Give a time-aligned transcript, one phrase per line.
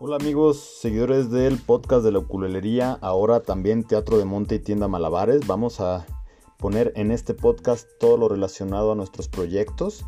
[0.00, 4.86] Hola amigos, seguidores del podcast de la ukulelería, ahora también Teatro de Monte y Tienda
[4.86, 5.44] Malabares.
[5.48, 6.06] Vamos a
[6.56, 10.04] poner en este podcast todo lo relacionado a nuestros proyectos.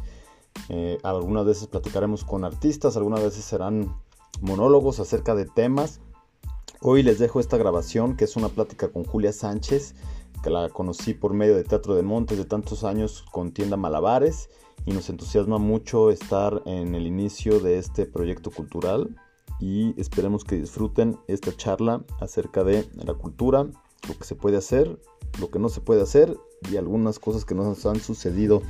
[0.69, 3.97] Eh, algunas veces platicaremos con artistas, algunas veces serán
[4.41, 6.01] monólogos acerca de temas.
[6.81, 9.97] Hoy les dejo esta grabación que es una plática con Julia Sánchez,
[10.45, 14.51] que la conocí por medio de Teatro de Montes de tantos años con Tienda Malabares
[14.87, 19.17] y nos entusiasma mucho estar en el inicio de este proyecto cultural
[19.61, 23.67] y esperemos que disfruten esta charla acerca de la cultura,
[24.09, 24.99] lo que se puede hacer,
[25.39, 26.37] lo que no se puede hacer
[26.71, 28.63] y algunas cosas que nos han sucedido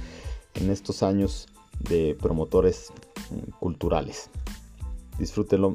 [0.54, 1.46] en estos años
[1.78, 2.92] de promotores
[3.30, 4.30] mm, culturales.
[5.18, 5.74] Disfrútenlo.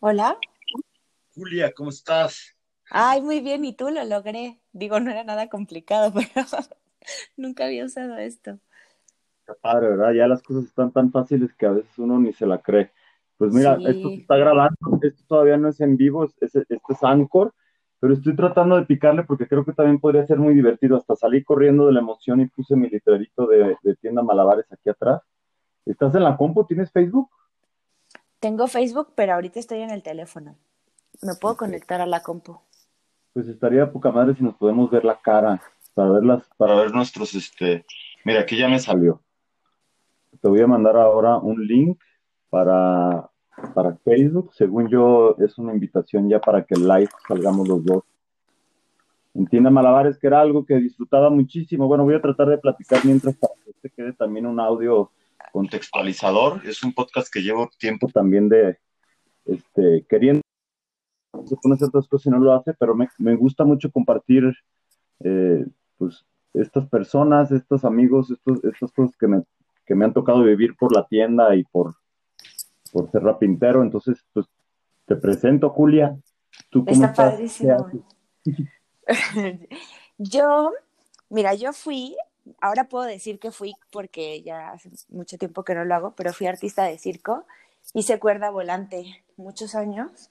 [0.00, 0.38] Hola.
[1.34, 2.55] Julia, ¿cómo estás?
[2.90, 4.60] Ay, muy bien, y tú lo logré.
[4.72, 6.46] Digo, no era nada complicado, pero
[7.36, 8.58] nunca había usado esto.
[9.40, 10.12] Está padre, ¿verdad?
[10.12, 12.92] Ya las cosas están tan fáciles que a veces uno ni se la cree.
[13.38, 17.52] Pues mira, esto se está grabando, esto todavía no es en vivo, este es Anchor,
[18.00, 20.96] pero estoy tratando de picarle porque creo que también podría ser muy divertido.
[20.96, 24.88] Hasta salí corriendo de la emoción y puse mi litrerito de, de tienda Malabares aquí
[24.88, 25.20] atrás.
[25.84, 26.64] ¿Estás en la compu?
[26.64, 27.30] ¿Tienes Facebook?
[28.40, 30.56] Tengo Facebook, pero ahorita estoy en el teléfono.
[31.22, 32.60] Me puedo conectar a la compu.
[33.36, 35.60] Pues estaría poca madre si nos podemos ver la cara,
[35.92, 37.84] para verlas, para ver nuestros, este,
[38.24, 39.20] mira, aquí ya me salió.
[40.40, 42.00] Te voy a mandar ahora un link
[42.48, 43.28] para,
[43.74, 44.54] para Facebook.
[44.54, 48.04] Según yo, es una invitación ya para que el live salgamos los dos.
[49.34, 51.88] Entienda Malabares, que era algo que disfrutaba muchísimo.
[51.88, 55.10] Bueno, voy a tratar de platicar mientras para que este quede también un audio
[55.52, 56.62] contextualizador.
[56.64, 58.78] Es un podcast que llevo tiempo también de,
[59.44, 60.40] este, queriendo
[61.44, 63.90] se pone a hacer otras cosas y no lo hace, pero me, me gusta mucho
[63.90, 64.54] compartir,
[65.20, 65.66] eh,
[65.98, 66.24] pues,
[66.54, 69.42] estas personas, estos amigos, estos, estas cosas que me,
[69.84, 71.94] que me han tocado vivir por la tienda y por,
[72.92, 73.82] por ser rapintero.
[73.82, 74.46] Entonces, pues,
[75.06, 76.16] te presento, Julia.
[76.70, 77.90] ¿Tú cómo Está padrísimo.
[80.18, 80.72] yo,
[81.28, 82.16] mira, yo fui,
[82.60, 86.32] ahora puedo decir que fui porque ya hace mucho tiempo que no lo hago, pero
[86.32, 87.44] fui artista de circo,
[87.94, 90.30] hice cuerda volante muchos años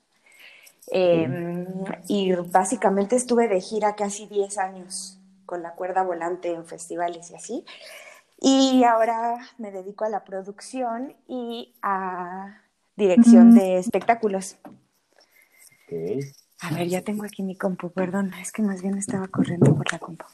[0.91, 1.65] Em,
[2.07, 7.35] y básicamente estuve de gira casi 10 años con la cuerda volante en festivales y
[7.35, 7.65] así.
[8.39, 12.61] Y ahora me dedico a la producción y a
[12.95, 14.57] dirección de espectáculos.
[16.61, 19.91] A ver, ya tengo aquí mi compu, perdón, es que más bien estaba corriendo por
[19.91, 20.25] la compu.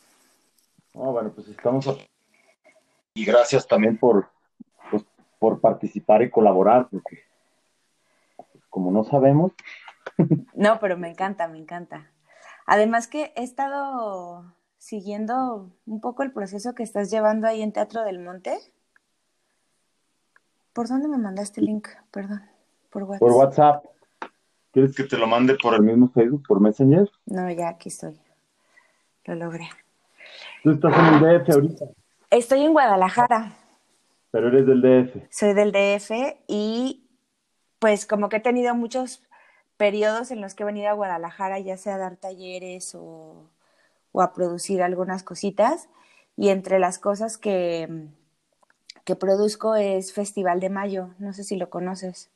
[0.93, 1.87] bueno, pues estamos.
[3.13, 4.29] Y gracias también por,
[4.89, 5.03] pues,
[5.39, 7.19] por participar y colaborar, porque
[8.69, 9.51] como no sabemos,
[10.55, 12.11] no, pero me encanta, me encanta.
[12.65, 18.03] Además que he estado siguiendo un poco el proceso que estás llevando ahí en Teatro
[18.03, 18.57] del Monte.
[20.73, 21.87] ¿Por dónde me mandaste el link?
[22.11, 22.41] Perdón,
[22.89, 23.19] por WhatsApp.
[23.19, 23.85] Por WhatsApp.
[24.71, 27.09] ¿Quieres que te lo mande por el mismo Facebook, por Messenger?
[27.25, 28.17] No, ya aquí estoy.
[29.25, 29.67] Lo logré.
[30.63, 31.85] ¿Tú estás en el DF ahorita?
[32.29, 33.53] Estoy en Guadalajara.
[34.31, 35.27] Pero eres del DF.
[35.29, 36.11] Soy del DF
[36.47, 37.05] y
[37.79, 39.23] pues como que he tenido muchos
[39.81, 43.47] periodos en los que he venido a Guadalajara, ya sea a dar talleres o,
[44.13, 45.89] a producir algunas cositas.
[46.37, 47.89] Y entre las cosas que,
[49.05, 52.29] que produzco es Festival de Mayo, no sé si lo conoces.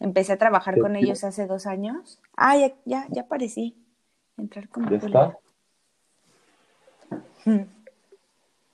[0.00, 2.20] Empecé a trabajar con ellos hace dos años.
[2.36, 3.74] Ah, ya, ya, ya aparecí.
[4.36, 5.38] Entrar con ¿Ya está?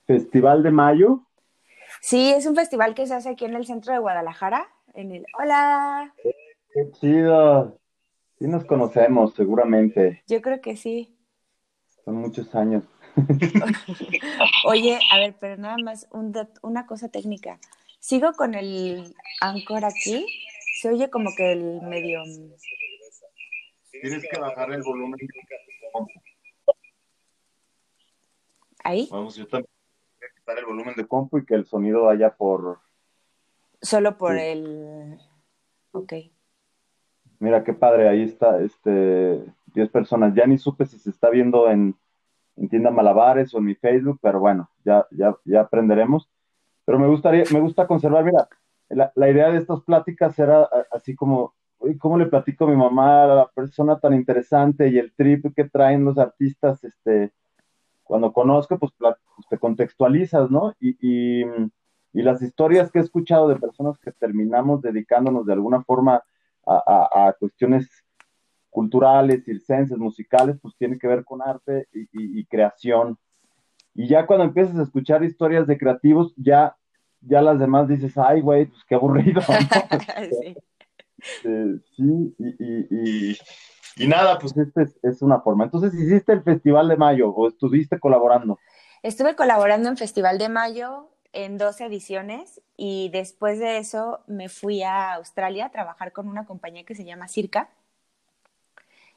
[0.07, 1.21] ¿Festival de Mayo?
[2.01, 4.67] Sí, es un festival que se hace aquí en el centro de Guadalajara.
[4.93, 5.25] En el...
[5.39, 6.13] Hola.
[6.73, 7.78] Qué chido.
[8.39, 10.23] Sí nos conocemos, seguramente.
[10.25, 11.13] Yo creo que sí.
[12.05, 12.85] Son muchos años.
[14.65, 16.07] Oye, a ver, pero nada más
[16.61, 17.59] una cosa técnica.
[17.99, 20.25] Sigo con el Anchor aquí.
[20.79, 22.21] Se oye como que el medio.
[23.91, 25.19] Tienes que bajar el volumen.
[28.85, 29.09] ¿Ahí?
[29.11, 29.69] Vamos, yo también
[30.17, 32.79] voy a quitar el volumen de compu y que el sonido vaya por.
[33.81, 35.19] Solo por el.
[35.91, 36.13] Ok.
[37.39, 39.43] Mira qué padre, ahí está, este,
[39.73, 40.33] 10 personas.
[40.35, 41.95] Ya ni supe si se está viendo en,
[42.69, 46.29] Tienda Malabares o en mi Facebook, pero bueno, ya, ya, ya aprenderemos.
[46.83, 48.49] Pero me gustaría, me gusta conservar, mira,
[48.89, 51.53] la, idea de estas pláticas era así como,
[51.99, 55.69] ¿cómo le platico a mi mamá, a la persona tan interesante y el trip que
[55.69, 57.31] traen los artistas, este,
[58.03, 60.73] cuando conozco, pues, pues te contextualizas, ¿no?
[60.81, 61.45] Y, y,
[62.11, 66.23] y las historias que he escuchado de personas que terminamos dedicándonos de alguna forma
[66.65, 67.87] a, cuestiones
[68.69, 73.17] culturales, circenses, musicales, pues tiene que ver con arte y, creación.
[73.95, 76.75] Y ya cuando empiezas a escuchar historias de creativos, ya,
[77.21, 79.41] ya las demás dices, ay, güey, pues qué aburrido.
[80.41, 80.55] sí.
[81.19, 83.37] Este, sí, y,
[83.97, 85.65] y, nada, pues este es, una forma.
[85.65, 88.57] Entonces, ¿hiciste el Festival de Mayo o estuviste colaborando?
[89.03, 94.83] Estuve colaborando en Festival de Mayo en dos ediciones y después de eso me fui
[94.83, 97.69] a Australia a trabajar con una compañía que se llama Circa.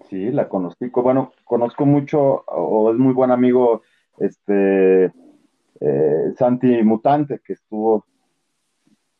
[0.08, 0.88] Sí, la conocí.
[0.88, 3.82] Bueno, conozco mucho, o es muy buen amigo,
[4.18, 5.12] este,
[5.80, 8.04] eh, Santi Mutante, que estuvo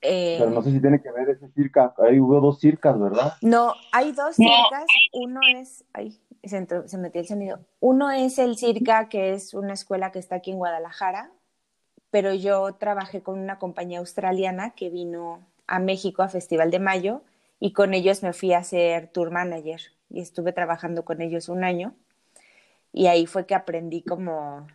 [0.05, 1.95] eh, Pero no sé si tiene que ver ese circa.
[1.99, 3.35] Ahí hubo dos circas, ¿verdad?
[3.41, 4.85] No, hay dos circas.
[5.12, 5.85] Uno es.
[5.93, 7.61] Ay, se, se metió el sonido.
[7.79, 11.31] Uno es el circa, que es una escuela que está aquí en Guadalajara.
[12.12, 17.23] Pero yo trabajé con una compañía australiana que vino a México a Festival de Mayo
[17.59, 19.81] y con ellos me fui a ser tour manager
[20.11, 21.94] y estuve trabajando con ellos un año.
[22.93, 24.67] Y ahí fue que aprendí como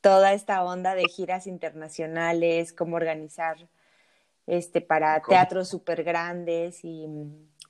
[0.00, 3.56] toda esta onda de giras internacionales, cómo organizar
[4.48, 7.06] este, para teatros súper grandes y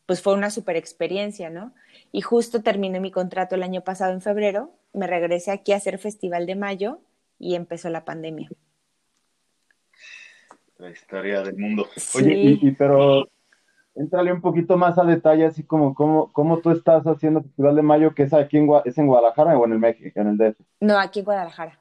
[0.06, 1.74] pues fue una súper experiencia, ¿no?
[2.12, 5.98] Y justo terminé mi contrato el año pasado en febrero, me regresé aquí a hacer
[5.98, 7.00] Festival de Mayo
[7.38, 8.48] y empezó la pandemia.
[10.78, 11.86] La historia del mundo.
[12.14, 13.26] Oye, y, pero
[13.94, 18.14] entrale un poquito más a detalle, así como cómo, tú estás haciendo Festival de Mayo,
[18.14, 20.60] que es aquí en, es en Guadalajara o en el México, en el DF.
[20.80, 21.80] No, aquí en Guadalajara.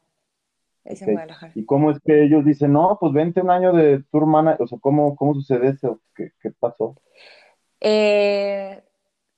[1.56, 4.62] ¿Y cómo es que ellos dicen, no, pues vente un año de tour manager?
[4.62, 6.00] O sea, ¿cómo, cómo sucede eso?
[6.13, 6.95] ¿Qué, pasó?
[7.81, 8.83] Eh,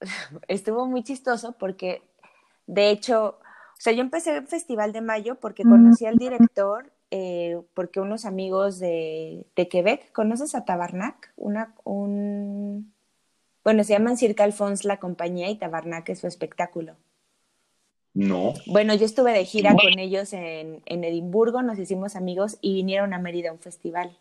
[0.48, 2.02] estuvo muy chistoso porque,
[2.66, 7.62] de hecho, o sea, yo empecé el Festival de Mayo porque conocí al director, eh,
[7.74, 11.32] porque unos amigos de, de, Quebec, ¿conoces a Tabarnak?
[11.38, 12.94] Una, un,
[13.64, 16.96] bueno, se llaman Circa Alphonse la compañía y Tabarnak es su espectáculo.
[18.14, 18.54] No.
[18.66, 23.20] Bueno, yo estuve de gira con ellos en, Edimburgo, nos hicimos amigos y vinieron a
[23.20, 24.18] Mérida a un festival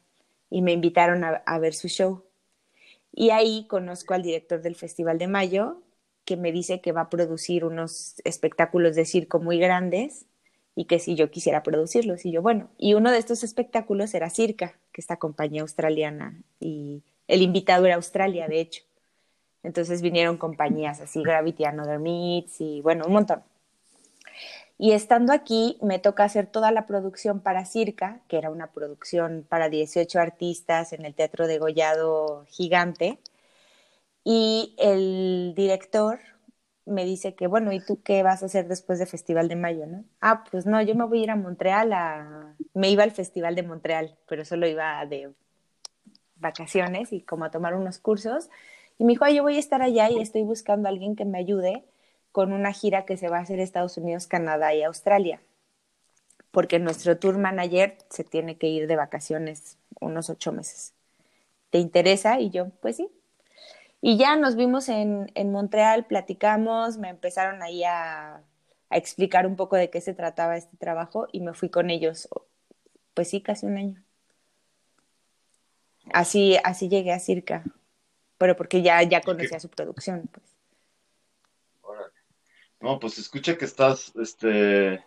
[0.50, 2.24] y me invitaron a, ver su show.
[3.12, 5.80] Y ahí conozco al director del Festival de Mayo,
[6.24, 10.26] que me dice que va a producir unos espectáculos de circo muy grandes
[10.76, 12.24] y que si yo quisiera producirlos.
[12.26, 17.02] Y yo, bueno, y uno de estos espectáculos era Circa, que esta compañía australiana, y
[17.26, 18.82] el invitado era Australia, de hecho.
[19.64, 23.42] Entonces vinieron compañías así, Gravity Another Meets y bueno, un montón.
[24.78, 29.44] Y estando aquí, me toca hacer toda la producción para Circa, que era una producción
[29.48, 33.18] para 18 artistas en el Teatro de Gollado gigante.
[34.22, 36.18] Y el director
[36.86, 39.86] me dice que, bueno, ¿y tú qué vas a hacer después del Festival de Mayo,
[39.86, 40.04] no?
[40.20, 42.56] Ah, pues no, yo me voy a ir a Montreal, a...
[42.74, 45.32] me iba al Festival de Montreal, pero solo iba de
[46.36, 48.48] vacaciones y como a tomar unos cursos.
[48.98, 51.38] Y me dijo, yo voy a estar allá y estoy buscando a alguien que me
[51.38, 51.84] ayude
[52.32, 55.40] con una gira que se va a hacer Estados Unidos, Canadá y Australia,
[56.50, 60.94] porque nuestro tour manager se tiene que ir de vacaciones unos ocho meses.
[61.70, 62.40] ¿Te interesa?
[62.40, 63.10] Y yo, pues sí.
[64.00, 68.42] Y ya nos vimos en, en Montreal, platicamos, me empezaron ahí a,
[68.90, 72.28] a explicar un poco de qué se trataba este trabajo y me fui con ellos,
[73.14, 74.02] pues sí, casi un año.
[76.12, 77.64] Así, así llegué a Circa,
[78.38, 80.56] pero porque ya, ya conocía su producción, pues.
[82.80, 85.02] No, pues escucha que estás este,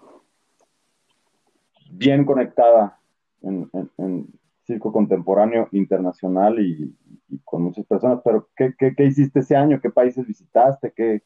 [1.92, 3.00] bien conectada
[3.42, 3.70] en,
[4.70, 6.96] circo contemporáneo internacional y,
[7.44, 8.74] con muchas personas, pero ¿qué,
[9.04, 9.80] hiciste ese año?
[9.82, 10.94] ¿Qué países visitaste?
[10.96, 11.24] ¿Qué,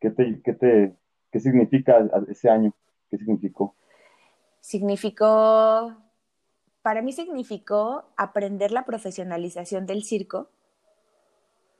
[0.00, 0.96] qué, te, qué, te,
[1.30, 2.72] ¿Qué significa ese año?
[3.10, 3.74] ¿Qué significó?
[4.60, 5.94] Significó,
[6.80, 10.48] para mí significó aprender la profesionalización del circo,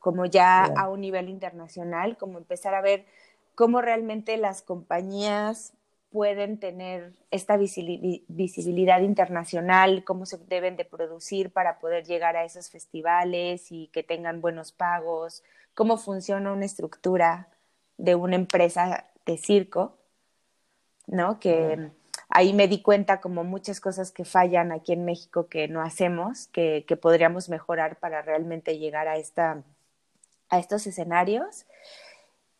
[0.00, 3.06] como ya a un nivel internacional, como empezar a ver
[3.54, 5.72] cómo realmente las compañías
[6.10, 12.70] pueden tener esta visibilidad internacional, cómo se deben de producir para poder llegar a esos
[12.70, 15.42] festivales y que tengan buenos pagos,
[15.74, 17.48] cómo funciona una estructura
[17.98, 19.98] de una empresa de circo,
[21.06, 21.38] ¿no?
[21.38, 21.90] Que
[22.30, 26.46] ahí me di cuenta como muchas cosas que fallan aquí en México que no hacemos,
[26.48, 29.62] que, que podríamos mejorar para realmente llegar a, esta,
[30.48, 31.66] a estos escenarios.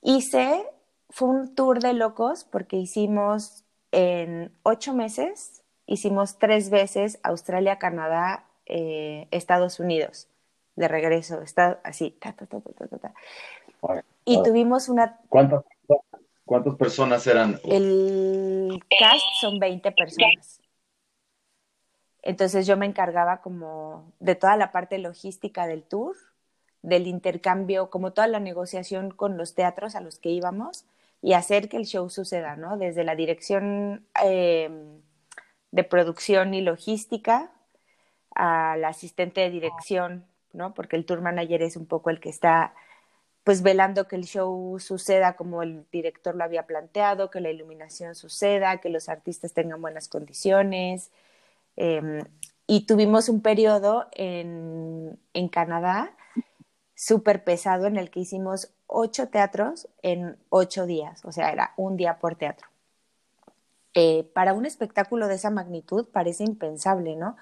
[0.03, 0.67] Hice
[1.11, 8.45] fue un tour de locos porque hicimos en ocho meses, hicimos tres veces Australia, Canadá,
[8.67, 10.29] eh, Estados Unidos,
[10.77, 13.15] de regreso, está así, ta, ta, ta, ta,
[14.25, 15.19] y tuvimos una...
[15.29, 15.65] ¿Cuántas,
[16.45, 17.59] ¿Cuántas personas eran?
[17.65, 20.61] El cast son 20 personas.
[22.23, 26.17] Entonces yo me encargaba como de toda la parte logística del tour,
[26.83, 30.85] del intercambio, como toda la negociación con los teatros a los que íbamos
[31.21, 32.77] y hacer que el show suceda, ¿no?
[32.77, 34.71] Desde la dirección eh,
[35.71, 37.51] de producción y logística
[38.35, 40.75] al asistente de dirección, ¿no?
[40.75, 42.75] Porque el tour manager es un poco el que está
[43.45, 48.15] pues velando que el show suceda como el director lo había planteado, que la iluminación
[48.15, 51.11] suceda, que los artistas tengan buenas condiciones.
[51.77, 52.25] Em,
[52.67, 56.15] y tuvimos un periodo en, en Canadá
[56.99, 61.97] súper pesado en el que hicimos ocho teatros en ocho días, o sea, era un
[61.97, 62.67] día por teatro.
[63.95, 67.37] Eh, para un espectáculo de esa magnitud parece impensable, ¿no?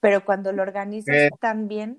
[0.00, 1.98] Pero cuando lo organizas eh, tan bien...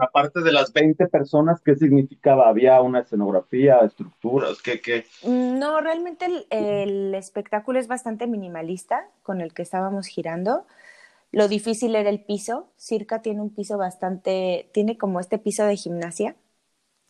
[0.00, 2.48] Aparte de las 20 personas, ¿qué significaba?
[2.48, 4.62] ¿Había una escenografía, estructuras?
[4.62, 4.80] ¿Qué?
[4.80, 5.06] qué?
[5.24, 10.66] No, realmente el, el espectáculo es bastante minimalista con el que estábamos girando.
[11.34, 12.72] Lo difícil era el piso.
[12.76, 16.36] Circa tiene un piso bastante, tiene como este piso de gimnasia,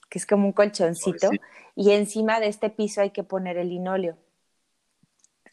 [0.08, 1.30] que es como un colchoncito,
[1.76, 4.16] y encima de este piso hay que poner el linóleo.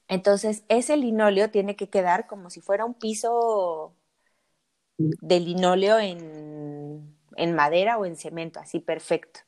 [0.07, 3.93] Entonces, ese linóleo tiene que quedar como si fuera un piso
[4.97, 9.41] de linóleo en, en madera o en cemento, así perfecto.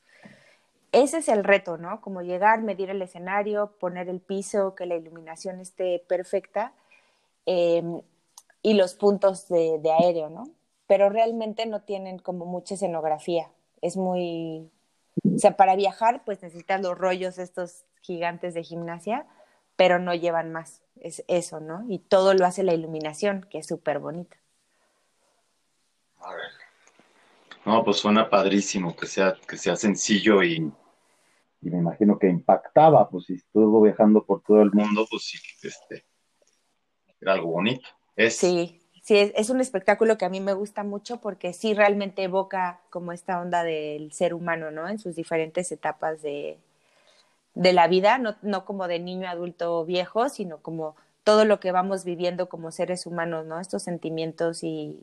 [0.91, 2.01] Ese es el reto, ¿no?
[2.01, 6.73] Como llegar, medir el escenario, poner el piso, que la iluminación esté perfecta.
[7.45, 7.83] Eh,
[8.63, 10.45] y los puntos de, aéreo, ¿no?
[10.87, 13.51] Pero realmente no tienen como mucha escenografía.
[13.81, 14.71] Es muy...
[15.23, 19.27] O sea, para viajar, pues necesitas los rollos estos gigantes de gimnasia,
[19.75, 20.81] pero no llevan más.
[21.01, 21.85] Es eso, ¿no?
[21.89, 24.37] Y todo lo hace la iluminación, que es súper bonita.
[27.65, 30.71] No, pues suena padrísimo que sea, que sea sencillo y,
[31.61, 35.37] y me imagino que impactaba, pues si estuvo viajando por todo el mundo, pues sí,
[35.61, 36.05] este,
[37.19, 37.87] era algo bonito.
[38.17, 42.79] Sí, sí, es, un espectáculo que a mí me gusta mucho porque sí realmente evoca
[42.89, 44.87] como esta onda del ser humano, ¿no?
[44.87, 46.57] En sus diferentes etapas de,
[47.55, 51.71] de la vida, no, no como de niño, adulto, viejo, sino como todo lo que
[51.71, 53.59] vamos viviendo como seres humanos, ¿no?
[53.59, 54.99] Estos sentimientos y,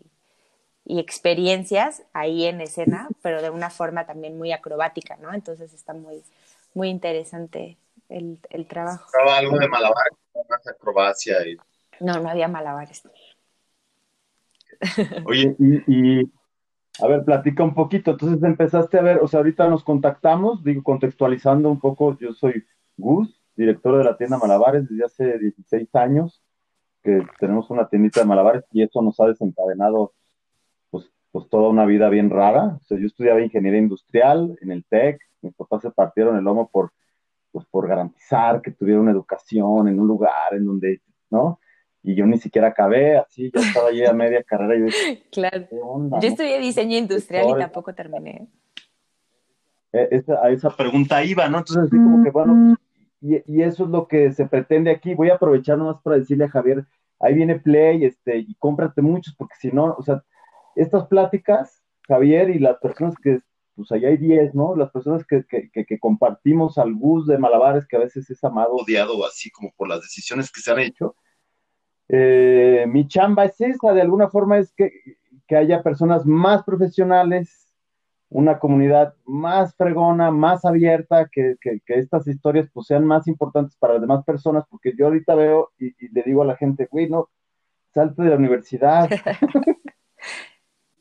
[0.84, 5.32] y experiencias ahí en escena, pero de una forma también muy acrobática, ¿no?
[5.34, 6.22] Entonces está muy,
[6.74, 7.76] muy interesante
[8.08, 9.06] el, el trabajo.
[9.28, 10.06] algo de malabar,
[10.48, 11.56] más acrobacia y
[12.00, 13.02] no, no había malabares.
[15.26, 16.20] Oye, y,
[17.00, 18.12] a ver, platica un poquito.
[18.12, 22.64] Entonces empezaste a ver, o sea, ahorita nos contactamos, digo, contextualizando un poco, yo soy
[22.96, 26.42] Gus, director de la tienda Malabares desde hace 16 años,
[27.02, 30.12] que tenemos una tiendita de malabares y eso nos ha desencadenado
[30.90, 32.78] pues, pues toda una vida bien rara.
[32.80, 36.68] O sea, yo estudiaba ingeniería industrial en el TEC, mis papás se partieron el lomo
[36.70, 36.92] por,
[37.52, 41.59] pues, por garantizar que tuviera una educación en un lugar en donde, ¿no?
[42.02, 44.76] Y yo ni siquiera acabé, así, ya estaba allí a media carrera.
[44.76, 45.68] Y yo, claro.
[45.70, 48.48] yo estudié diseño industrial y tampoco terminé.
[49.92, 51.58] E, esa, a esa pregunta iba, ¿no?
[51.58, 52.76] Entonces, así como que, bueno,
[53.20, 55.14] y, y, eso es lo que se pretende aquí.
[55.14, 56.86] Voy a aprovechar nomás para decirle a Javier,
[57.18, 60.24] ahí viene Play, este, y cómprate muchos, porque si no, o sea,
[60.74, 63.40] estas pláticas, Javier y las personas que,
[63.76, 64.74] pues allá hay 10, ¿no?
[64.74, 68.72] Las personas que, que, que, compartimos al bus de Malabares, que a veces es amado,
[68.72, 71.14] odiado, así como por las decisiones que se han hecho,
[72.12, 74.90] eh, mi chamba es esa, de alguna forma es que,
[75.50, 77.72] haya personas más profesionales,
[78.28, 84.02] una comunidad más fregona, más abierta, que, estas historias pues, sean más importantes para las
[84.02, 87.28] demás personas, porque yo ahorita veo y, le digo a la gente, güey, no,
[87.92, 89.08] salte de la universidad.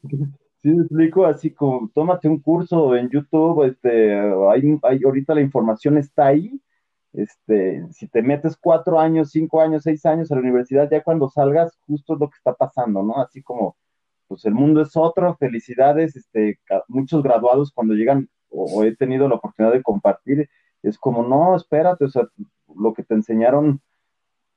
[0.62, 4.14] Sí, explico así como, tómate un curso en YouTube, este,
[4.52, 6.60] hay, hay, ahorita la información está ahí,
[7.14, 11.30] este, si te metes cuatro años, cinco años, seis años a la universidad, ya cuando
[11.30, 13.20] salgas, justo es lo que está pasando, ¿no?
[13.20, 13.78] Así como,
[14.28, 19.36] pues el mundo es otro, felicidades, este, muchos graduados cuando llegan, o, he tenido la
[19.36, 20.50] oportunidad de compartir,
[20.84, 22.28] es como, no, espérate, o sea,
[22.76, 23.82] lo que te enseñaron,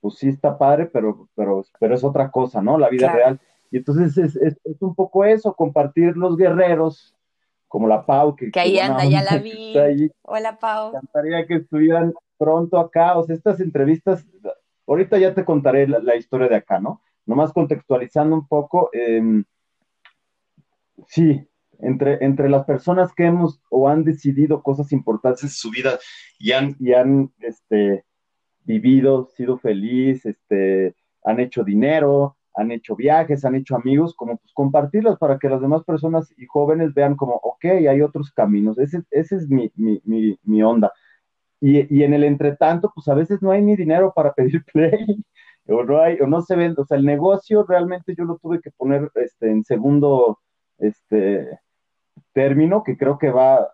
[0.00, 2.76] pues sí está padre, pero, pero, pero es otra cosa, ¿no?
[2.78, 3.40] La vida real.
[3.70, 7.14] Y entonces es, es, es, un poco eso, compartir los guerreros,
[7.66, 9.74] como la Pau, que, que ahí anda, ya la vi.
[10.22, 10.92] Hola Pau.
[10.92, 14.26] Me encantaría que estuvieran pronto acá, o sea, estas entrevistas,
[14.84, 17.00] ahorita ya te contaré la, historia de acá, ¿no?
[17.24, 19.44] Nomás contextualizando un poco, em,
[21.06, 21.40] sí,
[21.78, 26.00] entre, entre las personas que hemos o han decidido cosas importantes en su vida
[26.36, 28.04] y han, y han este,
[28.64, 34.52] vivido, sido feliz, este, han hecho dinero, han hecho viajes, han hecho amigos, como pues
[34.52, 38.80] compartirlas para que las demás personas y jóvenes vean como, ok, hay otros caminos.
[38.80, 40.92] Ese, ese es mi, mi, mi, mi onda.
[41.64, 45.06] Y, en el entretanto, pues a veces no hay ni dinero para pedir play,
[45.68, 48.60] o no hay, o no se vende, o sea, el negocio realmente yo lo tuve
[48.60, 50.40] que poner este, en segundo,
[50.78, 51.60] este,
[52.32, 53.70] término que creo que va,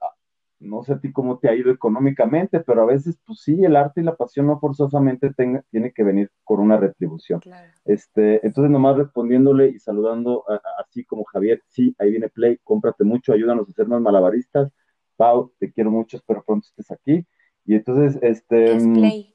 [0.61, 3.75] no sé a ti cómo te ha ido económicamente, pero a veces, pues sí, el
[3.75, 7.41] arte y la pasión no forzosamente tiene que venir con una retribución.
[7.87, 10.45] Este, entonces, nomás respondiéndole y saludando
[10.79, 14.71] así como Javier, sí, ahí viene Play, cómprate mucho, ayúdanos a ser más malabaristas.
[15.17, 17.27] Pau, te quiero mucho, espero pronto estés aquí.
[17.69, 18.77] Y entonces, este...
[18.77, 19.33] Es Play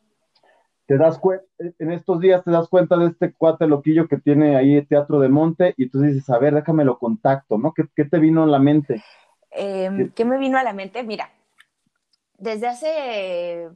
[0.86, 4.58] te das cuenta, en estos días te das cuenta de este cuate loquillo que tiene
[4.58, 7.74] ahí Teatro de Monte y tú dices, a ver, déjame lo contacto, ¿no?
[7.74, 9.02] ¿Qué, te vino a la mente?
[9.52, 11.04] Em, ¿Qué me vino a la mente?
[11.04, 11.32] Mira,
[12.38, 13.70] desde hace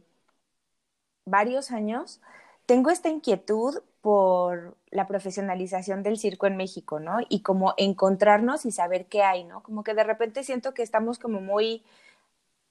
[1.25, 2.21] varios años
[2.65, 7.19] tengo esta inquietud por la profesionalización del circo en México, ¿no?
[7.29, 9.63] Y como encontrarnos y saber qué hay, ¿no?
[9.63, 11.83] Como que de repente siento que estamos como muy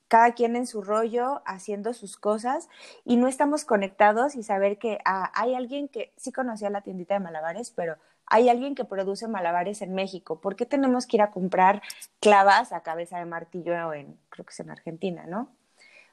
[0.09, 2.69] cada quien en su rollo, haciendo sus cosas
[3.05, 7.15] y no estamos conectados y saber que ah, hay alguien que sí conocía la tiendita
[7.15, 7.97] de malabares, pero
[8.27, 10.41] hay alguien que produce malabares en México.
[10.41, 11.83] ¿Por qué tenemos que ir a comprar
[12.21, 15.49] clavas a cabeza de martillo en, creo que es en Argentina, ¿no?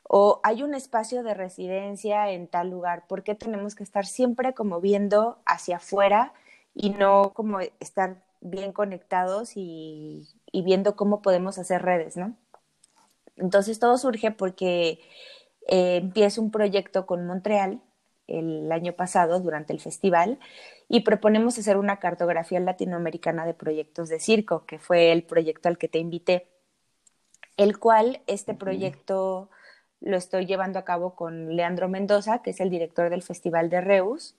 [0.03, 3.07] O hay un espacio de residencia en tal lugar.
[3.07, 6.33] ¿Por qué tenemos que estar siempre como viendo hacia afuera
[6.75, 12.35] y no como estar bien conectados y, y viendo cómo podemos hacer redes, ¿no?
[13.37, 14.99] Entonces todo surge porque
[15.67, 17.81] eh, empiezo un proyecto con Montreal
[18.27, 20.39] el año pasado durante el festival
[20.87, 25.77] y proponemos hacer una cartografía latinoamericana de proyectos de circo, que fue el proyecto al
[25.77, 26.47] que te invité,
[27.57, 29.49] el cual este proyecto
[30.01, 33.81] lo estoy llevando a cabo con Leandro Mendoza, que es el director del Festival de
[33.81, 34.35] Reus,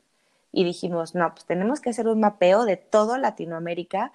[0.53, 4.13] y dijimos, no, pues tenemos que hacer un mapeo de todo Latinoamérica,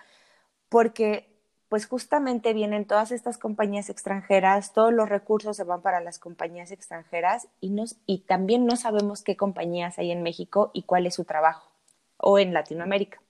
[0.69, 1.28] porque
[1.69, 6.71] pues justamente vienen todas estas compañías extranjeras, todos los recursos se van para las compañías
[6.71, 11.13] extranjeras y, nos, y también no sabemos qué compañías hay en México y cuál es
[11.13, 11.69] su trabajo,
[12.17, 13.21] o en Latinoamérica.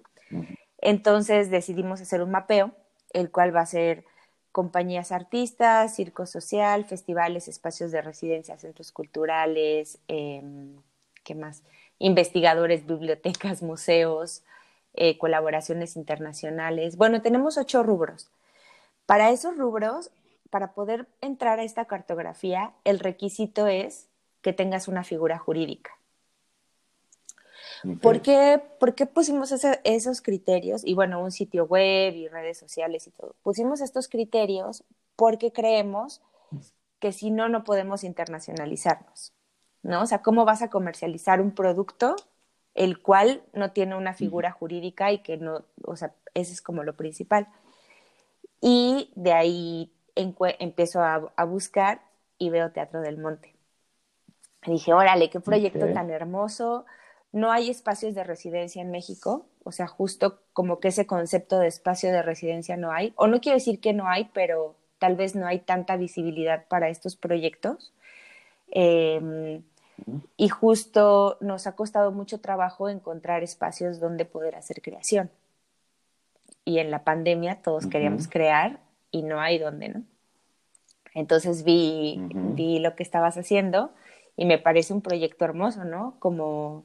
[0.78, 2.72] Entonces decidimos hacer un mapeo,
[3.12, 4.06] el cual va a ser
[4.54, 10.82] compañías artistas, circo social, festivales, espacios de residencia, centros culturales, em,
[11.26, 11.64] ¿qué más?
[12.00, 14.44] Investigadores, bibliotecas, museos,
[14.94, 16.98] eh, colaboraciones internacionales.
[16.98, 18.30] Bueno, tenemos ocho rubros.
[19.10, 20.12] Para esos rubros,
[20.52, 24.08] para poder entrar a esta cartografía, el requisito es
[24.44, 25.98] que tengas una figura jurídica.
[28.04, 28.62] ¿Por, qué,
[29.12, 29.52] pusimos
[29.84, 30.86] esos criterios?
[30.86, 33.36] Y bueno, un sitio web y redes sociales y todo.
[33.42, 34.84] Pusimos estos criterios
[35.16, 36.22] porque creemos
[37.00, 39.34] que si no, no podemos internacionalizarnos.
[39.82, 40.04] ¿No?
[40.04, 42.16] O sea, ¿cómo vas a comercializar un producto
[42.76, 46.84] el cual no tiene una figura jurídica y que no, o sea, ese es como
[46.84, 47.48] lo principal.
[48.62, 52.02] Y de ahí empiezo a, buscar
[52.38, 53.54] y veo Teatro del Monte.
[54.66, 56.86] dije, órale, qué proyecto tan hermoso.
[57.32, 61.68] No hay espacios de residencia en México, o sea, justo como que ese concepto de
[61.68, 65.36] espacio de residencia no hay, o no quiero decir que no hay, pero tal vez
[65.36, 67.94] no hay tanta visibilidad para estos proyectos.
[68.72, 69.62] Eh,
[70.38, 75.30] y justo nos ha costado mucho trabajo encontrar espacios donde poder hacer creación.
[76.70, 78.80] Y en la pandemia todos queríamos crear
[79.10, 80.04] y no hay donde, ¿no?
[81.16, 83.92] Entonces vi, vi lo que estabas haciendo
[84.36, 86.16] y me parece un proyecto hermoso, ¿no?
[86.20, 86.84] Como,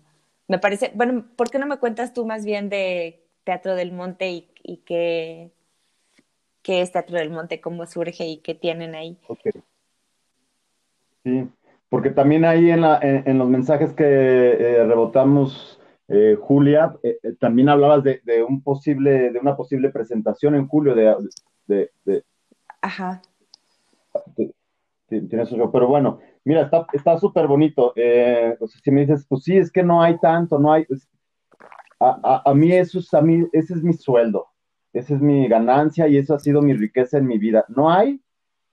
[0.48, 4.30] me parece, bueno, ¿por qué no me cuentas tú más bien de Teatro del Monte
[4.30, 5.50] y, y qué,
[6.62, 9.18] qué es Teatro del Monte, cómo surge y qué tienen ahí?
[9.28, 9.52] Okay.
[11.24, 11.46] Sí,
[11.90, 15.73] porque también ahí en, la, en, los mensajes que eh, rebotamos,
[16.08, 21.90] eh, Julia, eh, también hablabas de, un posible, de una posible presentación en julio de...
[22.04, 22.24] de,
[22.82, 23.22] Ajá.
[25.08, 27.92] Tienes eso, pero bueno, mira, está súper bonito.
[27.94, 30.84] si me dices, pues sí, es que no hay tanto, no hay...
[30.84, 31.08] Pues,
[32.00, 34.48] a, a, mí eso es, a mí, ese es mi sueldo,
[34.92, 37.64] esa es mi ganancia y eso ha sido mi riqueza en mi vida.
[37.68, 38.20] No hay,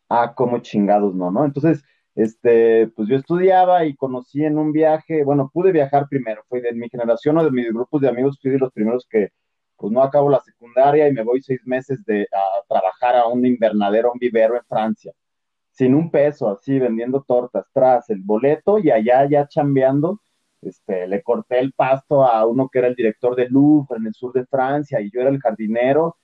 [0.09, 1.45] ah, como chingados, no, ¿no?
[1.45, 1.83] Entonces,
[2.15, 6.73] este, pues yo estudiaba y conocí en un viaje, bueno, pude viajar primero, fui de
[6.73, 9.29] mi generación o de mis grupos de amigos, fui de los primeros que,
[9.77, 13.45] pues no acabo la secundaria y me voy seis meses de, a trabajar a un
[13.45, 15.13] invernadero, a un vivero en Francia,
[15.71, 20.21] sin un peso, así, vendiendo tortas, tras el boleto y allá ya chambeando,
[20.61, 24.13] este, le corté el pasto a uno que era el director de Louvre en el
[24.13, 26.17] sur de Francia y yo era el jardinero,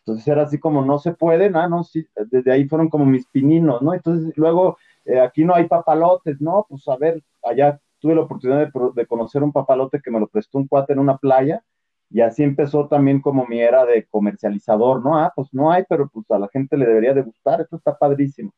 [0.00, 1.66] entonces era así como no se puede, ¿no?
[1.68, 3.94] no sí, desde ahí fueron como mis pininos, ¿no?
[3.94, 6.66] Entonces luego eh, aquí no hay papalotes, ¿no?
[6.68, 10.58] Pues a ver, allá tuve la oportunidad de, conocer un papalote que me lo prestó
[10.58, 11.64] un cuate en una playa
[12.10, 15.18] y así empezó también como mi era de comercializador, ¿no?
[15.18, 17.96] Ah, pues no hay, pero pues a la gente le debería de gustar, esto está
[17.96, 18.52] padrísimo.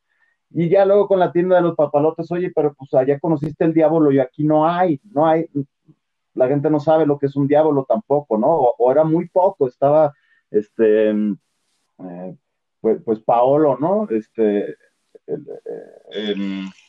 [0.51, 3.73] Y ya luego con la tienda de los papalotes, oye, pero pues allá conociste el
[3.73, 5.49] diablo y aquí no hay, no hay,
[6.33, 8.47] la gente no sabe lo que es un diablo tampoco, ¿no?
[8.49, 10.13] O, era muy poco, estaba,
[10.51, 12.37] este, eh,
[12.81, 14.07] pues, pues Paolo, ¿no?
[14.09, 14.75] Este,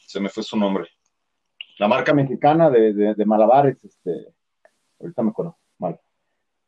[0.07, 0.89] se me fue su nombre.
[1.79, 4.35] La marca mexicana de, malabares, este,
[5.01, 5.99] ahorita me acuerdo, mal.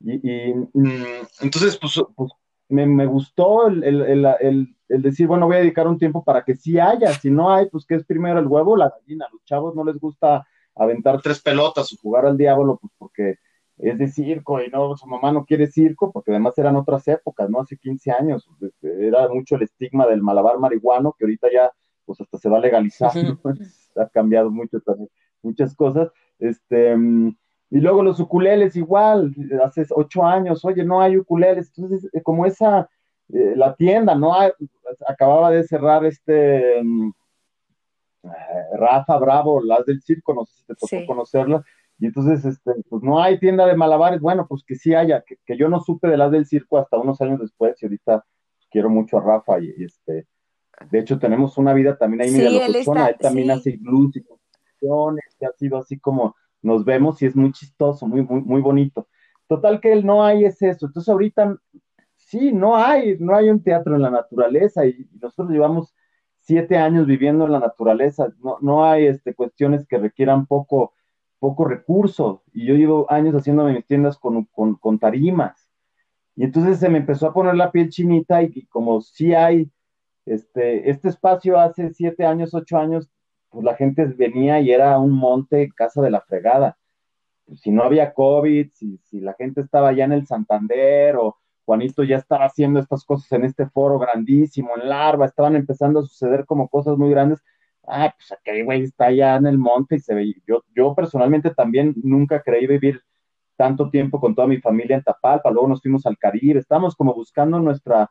[0.01, 2.33] Y, mm, entonces, pues, pues
[2.69, 7.31] me, gustó el, decir, bueno, voy a dedicar un tiempo para que sí haya, si
[7.31, 9.27] no hay, pues que es primero el huevo la gallina.
[9.33, 13.39] Los chavos no les gusta aventar tres pelotas o jugar al diablo, pues porque
[13.83, 17.49] es de circo y no, su mamá no quiere circo, porque además eran otras épocas,
[17.49, 17.61] ¿no?
[17.61, 21.71] Hace 15 años, este, era mucho el estigma del malabar marihuano, que ahorita ya,
[22.05, 23.11] pues hasta se va a legalizar,
[23.97, 25.09] ha cambiado mucho también,
[25.43, 26.95] muchas cosas, este,
[27.71, 32.45] y luego los ukuleles igual, hace ocho años, oye, no hay ukuleles, entonces, eh, como
[32.45, 32.89] esa,
[33.33, 34.33] eh, la tienda, ¿no?
[35.07, 36.83] acababa de cerrar este...
[36.83, 37.13] Mm,
[38.23, 41.65] eh, Rafa Bravo, las del circo, no sé si te tocó conocerla,
[42.01, 45.57] y entonces, este, pues no hay tienda de malabares, bueno, pues que sí haya, que,
[45.59, 48.25] yo no supe de las del circo hasta unos años después, y ahorita
[48.57, 50.27] pues, quiero mucho a Rafa, y, este,
[50.91, 54.23] de hecho tenemos una vida también ahí, mira, los él, él también hace iglús y
[54.23, 58.63] construcciones, que ha sido así como nos vemos y es muy chistoso, muy, muy, muy
[58.63, 59.07] bonito.
[59.47, 61.55] Total que él no hay es eso, entonces ahorita
[62.17, 65.95] sí, no hay, no hay un teatro en la naturaleza, y, nosotros llevamos
[66.39, 70.95] siete años viviendo en la naturaleza, no, no hay este, cuestiones que requieran poco
[71.41, 75.69] poco recurso y yo llevo años haciéndome mis tiendas con, con, tarimas.
[76.37, 79.71] Y entonces se me empezó a poner la piel chinita y, como si hay
[80.27, 83.11] este, este espacio hace siete años, ocho años,
[83.49, 86.79] pues la gente venía y era un monte, casa de la fregada.
[87.47, 91.39] Pues si no había COVID, si, si la gente estaba ya en el Santander o
[91.65, 96.03] Juanito ya estaba haciendo estas cosas en este foro grandísimo, en Larva, estaban empezando a
[96.03, 97.43] suceder como cosas muy grandes,
[97.91, 100.35] ah, pues aquel güey está allá en el monte y se ve.
[100.47, 103.03] Yo, yo personalmente también nunca creí vivir
[103.61, 107.13] tanto tiempo con toda mi familia en Tapalpa, luego nos fuimos al Caribe, estábamos como
[107.13, 108.11] buscando nuestra,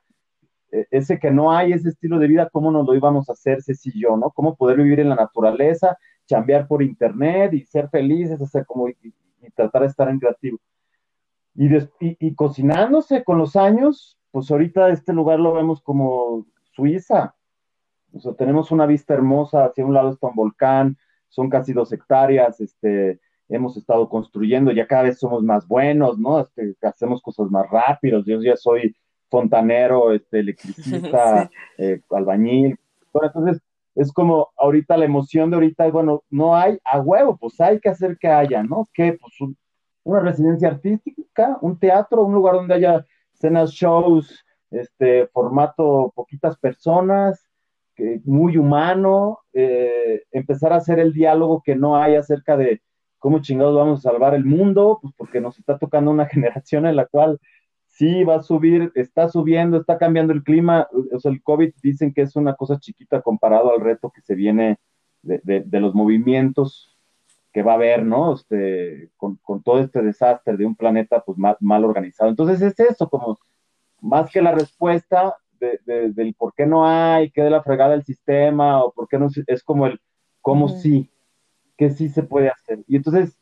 [0.72, 3.64] e, ese que no hay, ese estilo de vida, cómo nos lo íbamos a hacer,
[3.64, 4.30] Ceci y yo, ¿no?
[4.30, 8.96] Cómo poder vivir en la naturaleza, chambear por internet y ser felices, hacer como, y,
[9.56, 10.60] tratar de estar en creativo.
[11.56, 11.68] Y,
[12.00, 17.34] y, cocinándose con los años, pues ahorita este lugar lo vemos como Suiza,
[18.14, 21.92] o sea, tenemos una vista hermosa, hacia un lado está un volcán, son casi dos
[21.92, 23.20] hectáreas, este,
[23.50, 26.40] hemos estado construyendo, ya cada vez somos más buenos, ¿no?
[26.40, 28.96] Este, hacemos cosas más rápidos, yo ya soy
[29.30, 32.78] fontanero, este, electricista, eh, albañil.
[33.22, 33.62] entonces,
[33.96, 37.80] es como ahorita la emoción de ahorita es, bueno, no hay a huevo, pues hay
[37.80, 38.88] que hacer que haya, ¿no?
[38.94, 39.34] Que pues
[40.04, 47.49] una residencia artística, un teatro, un lugar donde haya cenas, shows, este, formato poquitas personas,
[48.26, 52.82] muy humano, eh, empezar a hacer el diálogo que no hay acerca de
[53.20, 56.96] cómo chingados vamos a salvar el mundo, pues porque nos está tocando una generación en
[56.96, 57.40] la cual
[57.88, 62.14] sí va a subir, está subiendo, está cambiando el clima, o sea, el COVID dicen
[62.14, 64.78] que es una cosa chiquita comparado al reto que se viene
[65.22, 66.98] de, los movimientos
[67.52, 68.36] que va a haber, ¿no?
[68.36, 72.30] Este, con, todo este desastre de un planeta pues mal, mal organizado.
[72.30, 73.38] Entonces es eso, como
[74.02, 78.84] más que la respuesta, del por qué no hay, qué de la fregada el sistema,
[78.84, 80.00] o por qué no es como el
[80.42, 81.12] cómo sí,
[81.78, 82.84] que sí se puede hacer.
[82.88, 83.38] Y entonces,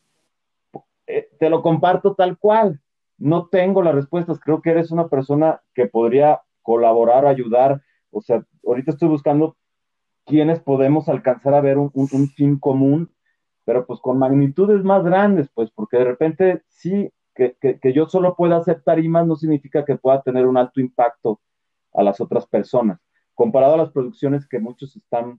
[1.06, 2.80] eh, te lo comparto tal cual.
[3.16, 4.38] No tengo las respuestas.
[4.38, 7.82] Creo que eres una persona que podría colaborar, ayudar.
[8.10, 9.56] O sea, ahorita estoy buscando
[10.24, 13.10] quiénes podemos alcanzar a ver un, un fin común,
[13.64, 18.06] pero pues con magnitudes más grandes, pues, porque de repente sí, que, que, que, yo
[18.06, 21.40] solo pueda hacer tarimas no significa que pueda tener un alto impacto
[21.92, 23.00] a las otras personas,
[23.34, 25.38] comparado a las producciones que muchos están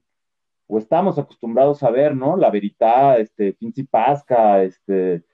[0.66, 2.36] o estamos acostumbrados a ver, ¿no?
[2.36, 5.24] La Verità, este, Finzi Pasca, este,